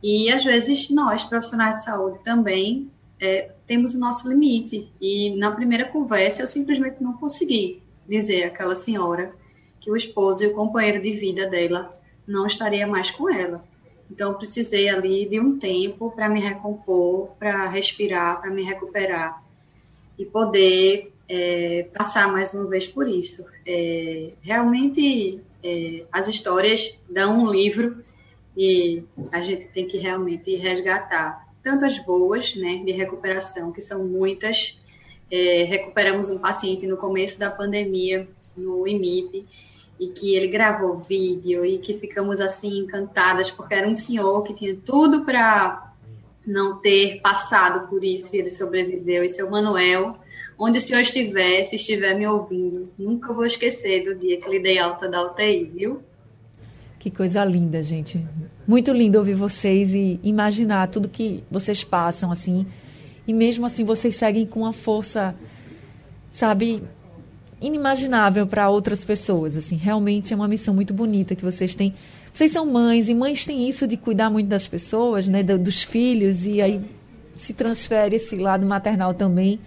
E 0.02 0.32
às 0.32 0.44
vezes 0.44 0.90
nós, 0.90 1.24
profissionais 1.24 1.76
de 1.76 1.84
saúde, 1.84 2.20
também 2.24 2.90
é, 3.20 3.52
temos 3.66 3.96
o 3.96 4.00
nosso 4.00 4.28
limite. 4.30 4.92
E 5.00 5.36
na 5.38 5.52
primeira 5.52 5.86
conversa 5.86 6.42
eu 6.42 6.48
simplesmente 6.48 7.02
não 7.02 7.14
consegui 7.14 7.82
dizer 8.08 8.44
àquela 8.44 8.76
senhora 8.76 9.34
que 9.80 9.92
o 9.92 9.96
esposo 9.96 10.44
e 10.44 10.48
o 10.48 10.54
companheiro 10.54 11.02
de 11.02 11.12
vida 11.12 11.48
dela 11.48 11.98
não 12.28 12.48
estaria 12.48 12.86
mais 12.88 13.12
com 13.12 13.30
ela. 13.30 13.64
Então 14.12 14.32
eu 14.32 14.38
precisei 14.38 14.90
ali 14.90 15.26
de 15.26 15.40
um 15.40 15.58
tempo 15.58 16.12
para 16.12 16.28
me 16.28 16.42
recompor, 16.42 17.30
para 17.40 17.68
respirar, 17.70 18.42
para 18.42 18.52
me 18.52 18.64
recuperar 18.64 19.42
e 20.20 20.26
poder 20.26 21.13
é, 21.28 21.88
passar 21.94 22.32
mais 22.32 22.54
uma 22.54 22.68
vez 22.68 22.88
por 22.88 23.08
isso. 23.08 23.46
É, 23.66 24.32
realmente 24.42 25.42
é, 25.64 26.04
as 26.12 26.28
histórias 26.28 27.00
dão 27.10 27.44
um 27.44 27.52
livro 27.52 28.04
e 28.56 29.04
a 29.32 29.42
gente 29.42 29.68
tem 29.68 29.88
que 29.88 29.98
realmente 29.98 30.56
resgatar 30.56 31.48
tanto 31.64 31.86
as 31.86 31.98
boas, 32.00 32.56
né, 32.56 32.84
de 32.86 32.92
recuperação, 32.92 33.72
que 33.72 33.82
são 33.82 34.04
muitas. 34.04 34.80
É, 35.32 35.64
recuperamos 35.64 36.30
um 36.30 36.38
paciente 36.38 36.86
no 36.86 36.98
começo 36.98 37.40
da 37.40 37.50
pandemia 37.50 38.28
no 38.56 38.88
IMIP 38.88 39.48
e 40.00 40.08
que 40.10 40.36
ele 40.36 40.48
gravou 40.48 40.98
vídeo 40.98 41.66
e 41.66 41.80
que 41.80 41.94
ficamos 41.96 42.40
assim 42.40 42.80
encantadas 42.80 43.50
porque 43.50 43.74
era 43.74 43.88
um 43.88 43.96
senhor 43.96 44.44
que 44.44 44.54
tinha 44.54 44.76
tudo 44.76 45.24
para 45.24 45.92
não 46.46 46.80
ter 46.82 47.22
passado 47.22 47.88
por 47.88 48.04
isso 48.04 48.36
e 48.36 48.40
ele 48.40 48.52
sobreviveu. 48.52 49.24
E 49.24 49.30
seu 49.30 49.50
Manuel, 49.50 50.18
onde 50.64 50.78
o 50.78 50.82
senhor 50.82 51.02
estiver, 51.02 51.66
se 51.66 51.76
estiver 51.76 52.18
me 52.18 52.26
ouvindo, 52.26 52.90
nunca 52.98 53.34
vou 53.34 53.46
esquecer 53.46 54.06
do 54.06 54.16
dia 54.16 54.40
que 54.40 54.48
ele 54.48 54.60
dei 54.60 54.80
alta 54.80 55.10
da 55.10 55.22
UTI, 55.22 55.66
viu? 55.66 56.02
Que 56.98 57.12
coisa 57.12 57.44
linda, 57.44 57.84
gente. 57.84 58.26
Muito 58.66 58.94
lindo 58.94 59.18
ouvir 59.18 59.34
vocês 59.34 59.94
e 59.94 60.22
imaginar 60.24 60.88
tudo 60.88 61.10
que 61.10 61.44
vocês 61.52 61.84
passam, 61.84 62.32
assim. 62.32 62.66
E 63.28 63.34
mesmo 63.34 63.66
assim, 63.66 63.84
vocês 63.84 64.16
seguem 64.16 64.46
com 64.46 64.62
uma 64.62 64.72
força, 64.72 65.36
sabe, 66.32 66.82
inimaginável 67.60 68.48
para 68.48 68.70
outras 68.70 69.04
pessoas. 69.04 69.58
Assim, 69.58 69.76
realmente 69.76 70.32
é 70.32 70.36
uma 70.36 70.48
missão 70.48 70.74
muito 70.74 70.94
bonita 70.94 71.36
que 71.36 71.44
vocês 71.44 71.76
têm. 71.76 71.94
Vocês 72.32 72.52
são 72.52 72.66
mães 72.66 73.10
e 73.10 73.14
mães 73.14 73.46
têm 73.46 73.68
isso 73.68 73.86
de 73.86 73.98
cuidar 73.98 74.30
muito 74.30 74.48
das 74.48 74.66
pessoas, 74.66 75.28
né, 75.28 75.44
dos 75.44 75.84
filhos 75.84 76.46
e 76.46 76.62
aí 76.62 76.80
se 77.36 77.52
transfere 77.52 78.16
esse 78.16 78.38
lado 78.38 78.66
maternal 78.66 79.14
também 79.14 79.60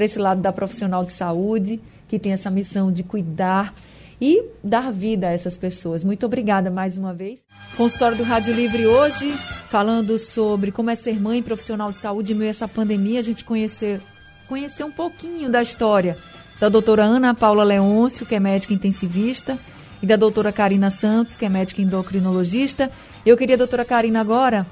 para 0.00 0.06
esse 0.06 0.18
lado 0.18 0.40
da 0.40 0.50
profissional 0.50 1.04
de 1.04 1.12
saúde 1.12 1.78
que 2.08 2.18
tem 2.18 2.32
essa 2.32 2.50
missão 2.50 2.90
de 2.90 3.02
cuidar 3.02 3.74
e 4.18 4.42
dar 4.64 4.90
vida 4.90 5.28
a 5.28 5.30
essas 5.30 5.58
pessoas. 5.58 6.02
Muito 6.02 6.24
obrigada 6.24 6.70
mais 6.70 6.96
uma 6.96 7.12
vez. 7.12 7.44
Consultório 7.76 8.16
do 8.16 8.22
Rádio 8.22 8.54
Livre 8.54 8.86
hoje, 8.86 9.30
falando 9.68 10.18
sobre 10.18 10.72
como 10.72 10.88
é 10.88 10.94
ser 10.94 11.20
mãe 11.20 11.42
profissional 11.42 11.92
de 11.92 11.98
saúde 11.98 12.32
em 12.32 12.34
meio 12.34 12.48
a 12.48 12.50
essa 12.50 12.66
pandemia, 12.66 13.18
a 13.18 13.22
gente 13.22 13.44
conhecer, 13.44 14.00
conhecer 14.48 14.84
um 14.84 14.90
pouquinho 14.90 15.50
da 15.50 15.60
história 15.60 16.16
da 16.58 16.70
doutora 16.70 17.04
Ana 17.04 17.34
Paula 17.34 17.62
Leôncio, 17.62 18.24
que 18.24 18.34
é 18.34 18.40
médica 18.40 18.72
intensivista, 18.72 19.58
e 20.02 20.06
da 20.06 20.16
doutora 20.16 20.50
Karina 20.50 20.88
Santos, 20.88 21.36
que 21.36 21.44
é 21.44 21.48
médica 21.50 21.82
endocrinologista. 21.82 22.90
Eu 23.26 23.36
queria, 23.36 23.58
doutora 23.58 23.84
Karina, 23.84 24.18
agora 24.18 24.66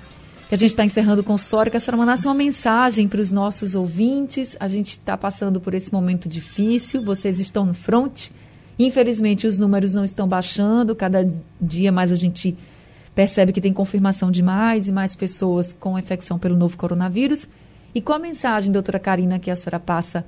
que 0.49 0.55
a 0.55 0.59
gente 0.59 0.71
está 0.71 0.83
encerrando 0.83 1.21
o 1.21 1.25
consultório, 1.25 1.71
que 1.71 1.77
a 1.77 1.81
senhora 1.81 1.99
mandasse 1.99 2.27
uma 2.27 2.35
mensagem 2.35 3.07
para 3.07 3.21
os 3.21 3.31
nossos 3.31 3.75
ouvintes. 3.75 4.57
A 4.59 4.67
gente 4.67 4.93
está 4.93 5.15
passando 5.15 5.61
por 5.61 5.75
esse 5.75 5.93
momento 5.93 6.27
difícil, 6.27 7.03
vocês 7.03 7.39
estão 7.39 7.67
no 7.67 7.75
front. 7.75 8.31
Infelizmente, 8.79 9.47
os 9.47 9.59
números 9.59 9.93
não 9.93 10.05
estão 10.05 10.27
baixando, 10.27 10.97
cada 10.97 11.31
dia 11.61 11.93
mais 11.93 12.11
a 12.11 12.17
gente 12.17 12.57
percebe 13.15 13.53
que 13.53 13.61
tem 13.61 13.75
confirmação 13.75 14.31
de 14.31 14.43
mais 14.43 14.89
e 14.89 14.93
mais 14.93 15.15
pessoas 15.15 15.73
com 15.75 15.99
infecção 15.99 16.39
pelo 16.39 16.57
novo 16.57 16.79
coronavírus. 16.79 17.47
E 17.95 18.01
qual 18.01 18.17
a 18.17 18.23
mensagem, 18.23 18.73
doutora 18.73 18.99
Karina, 18.99 19.39
que 19.39 19.51
a 19.51 19.57
senhora 19.57 19.79
passa 19.79 20.25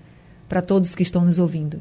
para 0.47 0.61
todos 0.61 0.95
que 0.95 1.03
estão 1.03 1.25
nos 1.25 1.39
ouvindo? 1.39 1.81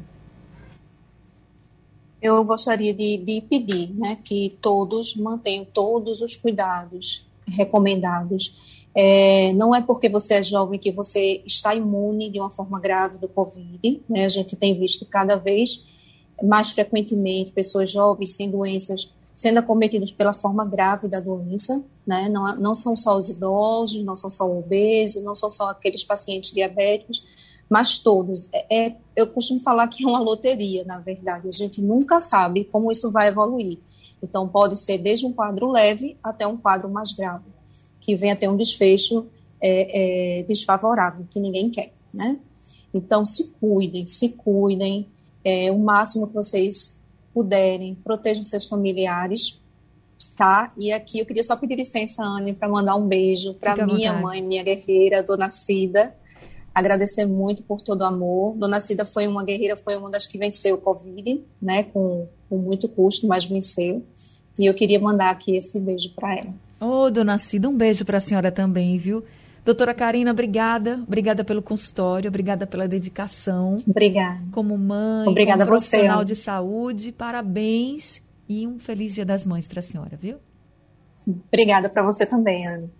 Eu 2.22 2.42
gostaria 2.44 2.94
de, 2.94 3.18
de 3.18 3.42
pedir 3.42 3.90
né, 3.92 4.16
que 4.24 4.56
todos 4.62 5.14
mantenham 5.14 5.66
todos 5.66 6.22
os 6.22 6.36
cuidados 6.36 7.28
recomendados. 7.50 8.54
É, 8.94 9.52
não 9.52 9.74
é 9.74 9.80
porque 9.80 10.08
você 10.08 10.34
é 10.34 10.42
jovem 10.42 10.78
que 10.78 10.90
você 10.90 11.42
está 11.46 11.74
imune 11.74 12.30
de 12.30 12.40
uma 12.40 12.50
forma 12.50 12.80
grave 12.80 13.18
do 13.18 13.28
Covid. 13.28 14.02
Né? 14.08 14.24
A 14.24 14.28
gente 14.28 14.56
tem 14.56 14.78
visto 14.78 15.06
cada 15.06 15.36
vez 15.36 15.84
mais 16.42 16.70
frequentemente 16.70 17.52
pessoas 17.52 17.90
jovens 17.90 18.34
sem 18.34 18.50
doenças 18.50 19.10
sendo 19.40 19.58
acometidos 19.58 20.12
pela 20.12 20.34
forma 20.34 20.66
grave 20.66 21.08
da 21.08 21.18
doença, 21.18 21.82
né? 22.06 22.28
Não, 22.28 22.54
não 22.56 22.74
são 22.74 22.94
só 22.94 23.16
os 23.16 23.30
idosos, 23.30 24.04
não 24.04 24.14
são 24.14 24.28
só 24.28 24.44
obesos, 24.44 25.22
não 25.24 25.34
são 25.34 25.50
só 25.50 25.70
aqueles 25.70 26.04
pacientes 26.04 26.52
diabéticos, 26.52 27.24
mas 27.66 27.98
todos. 27.98 28.46
É, 28.52 28.84
é, 28.84 28.96
eu 29.16 29.28
costumo 29.28 29.58
falar 29.60 29.88
que 29.88 30.04
é 30.04 30.06
uma 30.06 30.20
loteria, 30.20 30.84
na 30.84 30.98
verdade. 30.98 31.48
A 31.48 31.52
gente 31.52 31.80
nunca 31.80 32.20
sabe 32.20 32.64
como 32.64 32.92
isso 32.92 33.10
vai 33.10 33.28
evoluir. 33.28 33.78
Então, 34.22 34.48
pode 34.48 34.78
ser 34.78 34.98
desde 34.98 35.26
um 35.26 35.32
quadro 35.32 35.70
leve 35.70 36.16
até 36.22 36.46
um 36.46 36.56
quadro 36.56 36.88
mais 36.88 37.12
grave, 37.12 37.44
que 38.00 38.14
venha 38.14 38.36
ter 38.36 38.48
um 38.48 38.56
desfecho 38.56 39.26
é, 39.60 40.40
é, 40.40 40.42
desfavorável, 40.44 41.26
que 41.30 41.40
ninguém 41.40 41.70
quer, 41.70 41.92
né? 42.12 42.38
Então, 42.92 43.24
se 43.24 43.52
cuidem, 43.60 44.06
se 44.06 44.30
cuidem, 44.30 45.06
é, 45.44 45.70
o 45.70 45.78
máximo 45.78 46.26
que 46.26 46.34
vocês 46.34 46.98
puderem, 47.32 47.94
protejam 47.94 48.44
seus 48.44 48.64
familiares, 48.64 49.58
tá? 50.36 50.72
E 50.76 50.92
aqui 50.92 51.18
eu 51.18 51.26
queria 51.26 51.42
só 51.42 51.56
pedir 51.56 51.76
licença, 51.76 52.22
Anne, 52.24 52.52
para 52.52 52.68
mandar 52.68 52.96
um 52.96 53.06
beijo 53.06 53.54
para 53.54 53.86
minha 53.86 54.12
mãe, 54.12 54.42
minha 54.42 54.62
guerreira, 54.62 55.22
Dona 55.22 55.50
Cida. 55.50 56.14
Agradecer 56.74 57.26
muito 57.26 57.62
por 57.62 57.80
todo 57.80 58.00
o 58.00 58.04
amor. 58.04 58.56
Dona 58.56 58.80
Cida 58.80 59.04
foi 59.04 59.26
uma 59.26 59.44
guerreira, 59.44 59.76
foi 59.76 59.96
uma 59.96 60.10
das 60.10 60.26
que 60.26 60.38
venceu 60.38 60.76
o 60.76 60.78
Covid, 60.78 61.42
né? 61.60 61.84
Com, 61.84 62.26
com 62.50 62.58
muito 62.58 62.88
custo, 62.88 63.26
mas 63.26 63.44
venceu. 63.44 64.04
E 64.58 64.66
eu 64.66 64.74
queria 64.74 65.00
mandar 65.00 65.30
aqui 65.30 65.56
esse 65.56 65.80
beijo 65.80 66.10
para 66.14 66.36
ela. 66.36 66.54
Ô, 66.80 67.04
oh, 67.04 67.10
Dona 67.10 67.38
Cida, 67.38 67.68
um 67.68 67.76
beijo 67.76 68.04
para 68.04 68.18
a 68.18 68.20
senhora 68.20 68.50
também, 68.50 68.98
viu? 68.98 69.22
Doutora 69.64 69.94
Karina, 69.94 70.32
obrigada. 70.32 71.00
Obrigada 71.06 71.44
pelo 71.44 71.62
consultório, 71.62 72.28
obrigada 72.28 72.66
pela 72.66 72.88
dedicação. 72.88 73.82
Obrigada. 73.86 74.40
Como 74.50 74.76
mãe, 74.76 75.28
obrigada 75.28 75.64
como 75.64 75.76
profissional 75.76 76.20
você. 76.20 76.24
de 76.24 76.36
saúde. 76.36 77.12
Parabéns 77.12 78.22
e 78.48 78.66
um 78.66 78.78
feliz 78.78 79.14
Dia 79.14 79.24
das 79.24 79.46
Mães 79.46 79.68
para 79.68 79.80
a 79.80 79.82
senhora, 79.82 80.18
viu? 80.20 80.38
Obrigada 81.48 81.88
para 81.88 82.02
você 82.02 82.26
também, 82.26 82.66
Ana. 82.66 82.90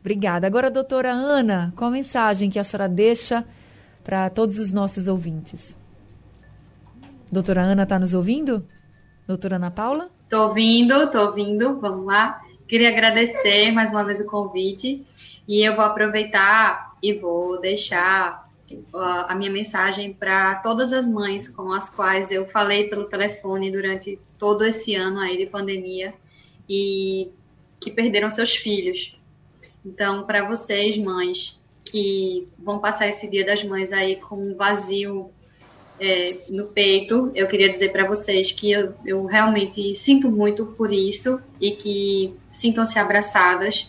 Obrigada. 0.00 0.46
Agora, 0.46 0.70
doutora 0.70 1.12
Ana, 1.12 1.72
qual 1.76 1.88
a 1.88 1.92
mensagem 1.92 2.50
que 2.50 2.58
a 2.58 2.64
senhora 2.64 2.88
deixa 2.88 3.44
para 4.02 4.28
todos 4.28 4.58
os 4.58 4.72
nossos 4.72 5.06
ouvintes? 5.06 5.78
Doutora 7.30 7.62
Ana 7.62 7.84
está 7.84 7.98
nos 7.98 8.12
ouvindo? 8.12 8.66
Doutora 9.26 9.56
Ana 9.56 9.70
Paula? 9.70 10.10
Estou 10.22 10.48
ouvindo, 10.48 10.94
estou 10.94 11.26
ouvindo. 11.26 11.80
Vamos 11.80 12.06
lá. 12.06 12.40
Queria 12.66 12.88
agradecer 12.88 13.70
mais 13.72 13.90
uma 13.90 14.04
vez 14.04 14.20
o 14.20 14.26
convite 14.26 15.04
e 15.46 15.66
eu 15.66 15.76
vou 15.76 15.84
aproveitar 15.84 16.96
e 17.02 17.12
vou 17.12 17.60
deixar 17.60 18.48
a 18.94 19.34
minha 19.34 19.50
mensagem 19.50 20.14
para 20.14 20.56
todas 20.56 20.92
as 20.92 21.06
mães 21.06 21.48
com 21.48 21.72
as 21.72 21.90
quais 21.90 22.30
eu 22.30 22.46
falei 22.46 22.88
pelo 22.88 23.04
telefone 23.04 23.70
durante 23.70 24.18
todo 24.38 24.64
esse 24.64 24.94
ano 24.94 25.20
aí 25.20 25.36
de 25.36 25.46
pandemia 25.46 26.14
e 26.68 27.30
que 27.78 27.90
perderam 27.90 28.30
seus 28.30 28.56
filhos. 28.56 29.18
Então, 29.84 30.24
para 30.24 30.48
vocês, 30.48 30.96
mães, 30.96 31.60
que 31.84 32.48
vão 32.58 32.78
passar 32.78 33.08
esse 33.08 33.30
Dia 33.30 33.44
das 33.44 33.62
Mães 33.62 33.92
aí 33.92 34.16
com 34.16 34.36
um 34.36 34.54
vazio 34.54 35.30
é, 36.02 36.24
no 36.50 36.66
peito, 36.66 37.30
eu 37.32 37.46
queria 37.46 37.70
dizer 37.70 37.92
para 37.92 38.04
vocês 38.04 38.50
que 38.50 38.72
eu, 38.72 38.92
eu 39.06 39.24
realmente 39.24 39.94
sinto 39.94 40.28
muito 40.28 40.66
por 40.66 40.92
isso 40.92 41.40
e 41.60 41.70
que 41.76 42.34
sintam-se 42.50 42.98
abraçadas 42.98 43.88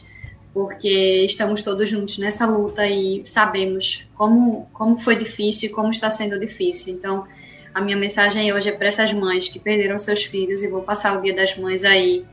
porque 0.53 1.25
estamos 1.25 1.63
todos 1.63 1.89
juntos 1.89 2.19
nessa 2.19 2.45
luta 2.45 2.85
e 2.85 3.23
sabemos 3.25 4.07
como, 4.13 4.67
como 4.71 4.99
foi 4.99 5.15
difícil 5.15 5.69
e 5.69 5.73
como 5.73 5.89
está 5.89 6.11
sendo 6.11 6.39
difícil. 6.39 6.93
Então, 6.93 7.25
a 7.73 7.81
minha 7.81 7.97
mensagem 7.97 8.53
hoje 8.53 8.69
é 8.69 8.71
para 8.71 8.87
essas 8.87 9.11
mães 9.11 9.49
que 9.49 9.57
perderam 9.57 9.97
seus 9.97 10.23
filhos 10.23 10.61
e 10.61 10.67
vão 10.67 10.81
passar 10.81 11.17
o 11.17 11.21
Dia 11.23 11.35
das 11.35 11.57
Mães 11.57 11.83
aí 11.83 12.23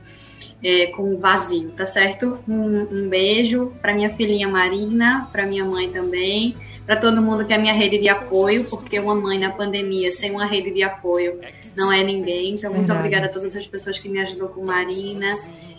é, 0.63 0.87
com 0.87 1.17
vazio, 1.17 1.71
tá 1.71 1.87
certo? 1.87 2.37
Um, 2.47 2.81
um 2.91 3.09
beijo 3.09 3.73
para 3.81 3.95
minha 3.95 4.11
filhinha 4.11 4.47
Marina, 4.47 5.27
para 5.31 5.47
minha 5.47 5.65
mãe 5.65 5.89
também, 5.89 6.55
para 6.91 6.99
todo 6.99 7.21
mundo 7.21 7.45
que 7.45 7.53
é 7.53 7.57
minha 7.57 7.73
rede 7.73 7.99
de 7.99 8.09
apoio, 8.09 8.65
porque 8.65 8.99
uma 8.99 9.15
mãe 9.15 9.39
na 9.39 9.49
pandemia 9.49 10.11
sem 10.11 10.29
uma 10.29 10.45
rede 10.45 10.71
de 10.71 10.83
apoio 10.83 11.39
não 11.73 11.89
é 11.89 12.03
ninguém. 12.03 12.55
Então, 12.55 12.69
muito 12.69 12.87
Verdade. 12.87 12.99
obrigada 12.99 13.25
a 13.27 13.29
todas 13.29 13.55
as 13.55 13.65
pessoas 13.65 13.97
que 13.97 14.09
me 14.09 14.19
ajudou 14.19 14.49
com 14.49 14.65
Marina 14.65 15.37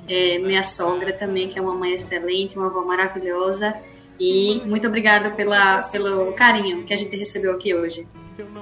é, 0.08 0.38
minha 0.38 0.62
sogra 0.62 1.12
também, 1.12 1.48
que 1.48 1.58
é 1.58 1.62
uma 1.62 1.74
mãe 1.74 1.92
excelente, 1.92 2.56
uma 2.56 2.68
avó 2.68 2.82
maravilhosa. 2.82 3.74
E 4.18 4.62
muito 4.64 4.86
obrigada 4.86 5.30
pela, 5.32 5.82
pelo 5.82 6.32
carinho 6.32 6.82
que 6.84 6.94
a 6.94 6.96
gente 6.96 7.14
recebeu 7.14 7.52
aqui 7.52 7.74
hoje. 7.74 8.08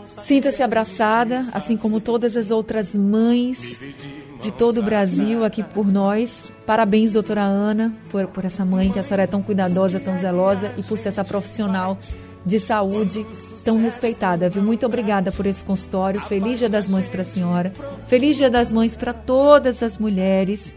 Sinta-se 0.05 0.61
abraçada, 0.61 1.46
assim 1.53 1.76
como 1.76 2.01
todas 2.01 2.36
as 2.36 2.51
outras 2.51 2.96
mães 2.96 3.78
de 4.40 4.51
todo 4.51 4.80
o 4.80 4.82
Brasil 4.82 5.44
aqui 5.44 5.62
por 5.62 5.86
nós. 5.86 6.53
Parabéns, 6.66 7.12
doutora 7.12 7.42
Ana, 7.42 7.94
por, 8.11 8.26
por 8.26 8.44
essa 8.44 8.64
mãe 8.64 8.90
que 8.90 8.98
a 8.98 9.05
senhora 9.05 9.22
é 9.22 9.26
tão 9.28 9.40
cuidadosa, 9.40 10.01
tão 10.01 10.16
zelosa 10.16 10.74
e 10.76 10.82
por 10.82 10.98
ser 10.98 11.11
essa 11.11 11.22
profissional 11.22 11.96
de 12.45 12.59
saúde 12.59 13.26
tão 13.64 13.80
respeitada. 13.80 14.49
Viu? 14.49 14.62
Muito 14.62 14.86
obrigada 14.86 15.30
por 15.30 15.47
esse 15.47 15.62
consultório. 15.62 16.20
Feliz 16.20 16.59
Dia 16.59 16.68
das 16.68 16.88
Mães 16.88 17.09
para 17.11 17.22
a 17.22 17.24
senhora. 17.24 17.72
Feliz 18.07 18.36
Dia 18.36 18.51
das 18.51 18.72
Mães 18.72 18.97
para 18.97 19.12
todas 19.12 19.82
as 19.82 19.99
mulheres. 19.99 20.74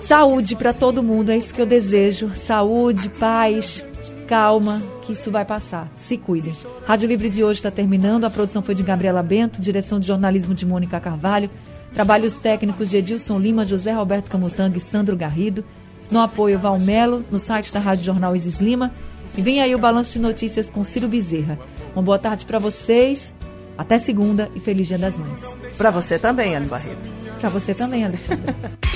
Saúde 0.00 0.56
para 0.56 0.72
todo 0.72 1.02
mundo, 1.02 1.30
é 1.30 1.36
isso 1.36 1.54
que 1.54 1.60
eu 1.60 1.66
desejo. 1.66 2.30
Saúde, 2.34 3.08
paz, 3.10 3.84
calma, 4.26 4.82
que 5.02 5.12
isso 5.12 5.30
vai 5.30 5.44
passar. 5.44 5.90
Se 5.96 6.16
cuidem. 6.16 6.54
Rádio 6.86 7.08
Livre 7.08 7.28
de 7.28 7.44
hoje 7.44 7.58
está 7.58 7.70
terminando. 7.70 8.24
A 8.24 8.30
produção 8.30 8.62
foi 8.62 8.74
de 8.74 8.82
Gabriela 8.82 9.22
Bento, 9.22 9.60
direção 9.60 9.98
de 9.98 10.06
jornalismo 10.06 10.54
de 10.54 10.64
Mônica 10.64 10.98
Carvalho, 11.00 11.50
trabalhos 11.92 12.36
técnicos 12.36 12.88
de 12.88 12.98
Edilson 12.98 13.38
Lima, 13.38 13.66
José 13.66 13.92
Roberto 13.92 14.30
Camutanga 14.30 14.78
e 14.78 14.80
Sandro 14.80 15.16
Garrido. 15.16 15.64
No 16.10 16.20
apoio 16.20 16.58
Valmelo, 16.58 17.22
no 17.30 17.38
site 17.38 17.72
da 17.72 17.80
Rádio 17.80 18.04
Jornal 18.04 18.34
Isis 18.34 18.58
Lima. 18.58 18.92
E 19.36 19.42
vem 19.42 19.60
aí 19.60 19.74
o 19.74 19.78
balanço 19.78 20.14
de 20.14 20.18
notícias 20.18 20.70
com 20.70 20.84
Ciro 20.84 21.08
Bezerra. 21.08 21.58
Uma 21.94 22.02
boa 22.02 22.18
tarde 22.18 22.44
para 22.44 22.58
vocês. 22.58 23.32
Até 23.76 23.98
segunda 23.98 24.50
e 24.54 24.60
feliz 24.60 24.88
Dia 24.88 24.98
das 24.98 25.16
Mães. 25.16 25.56
Para 25.76 25.90
você 25.90 26.18
também, 26.18 26.56
Ana 26.56 26.66
Barreto. 26.66 27.10
Para 27.40 27.48
você 27.48 27.72
também, 27.72 28.04
Alexandre. 28.04 28.54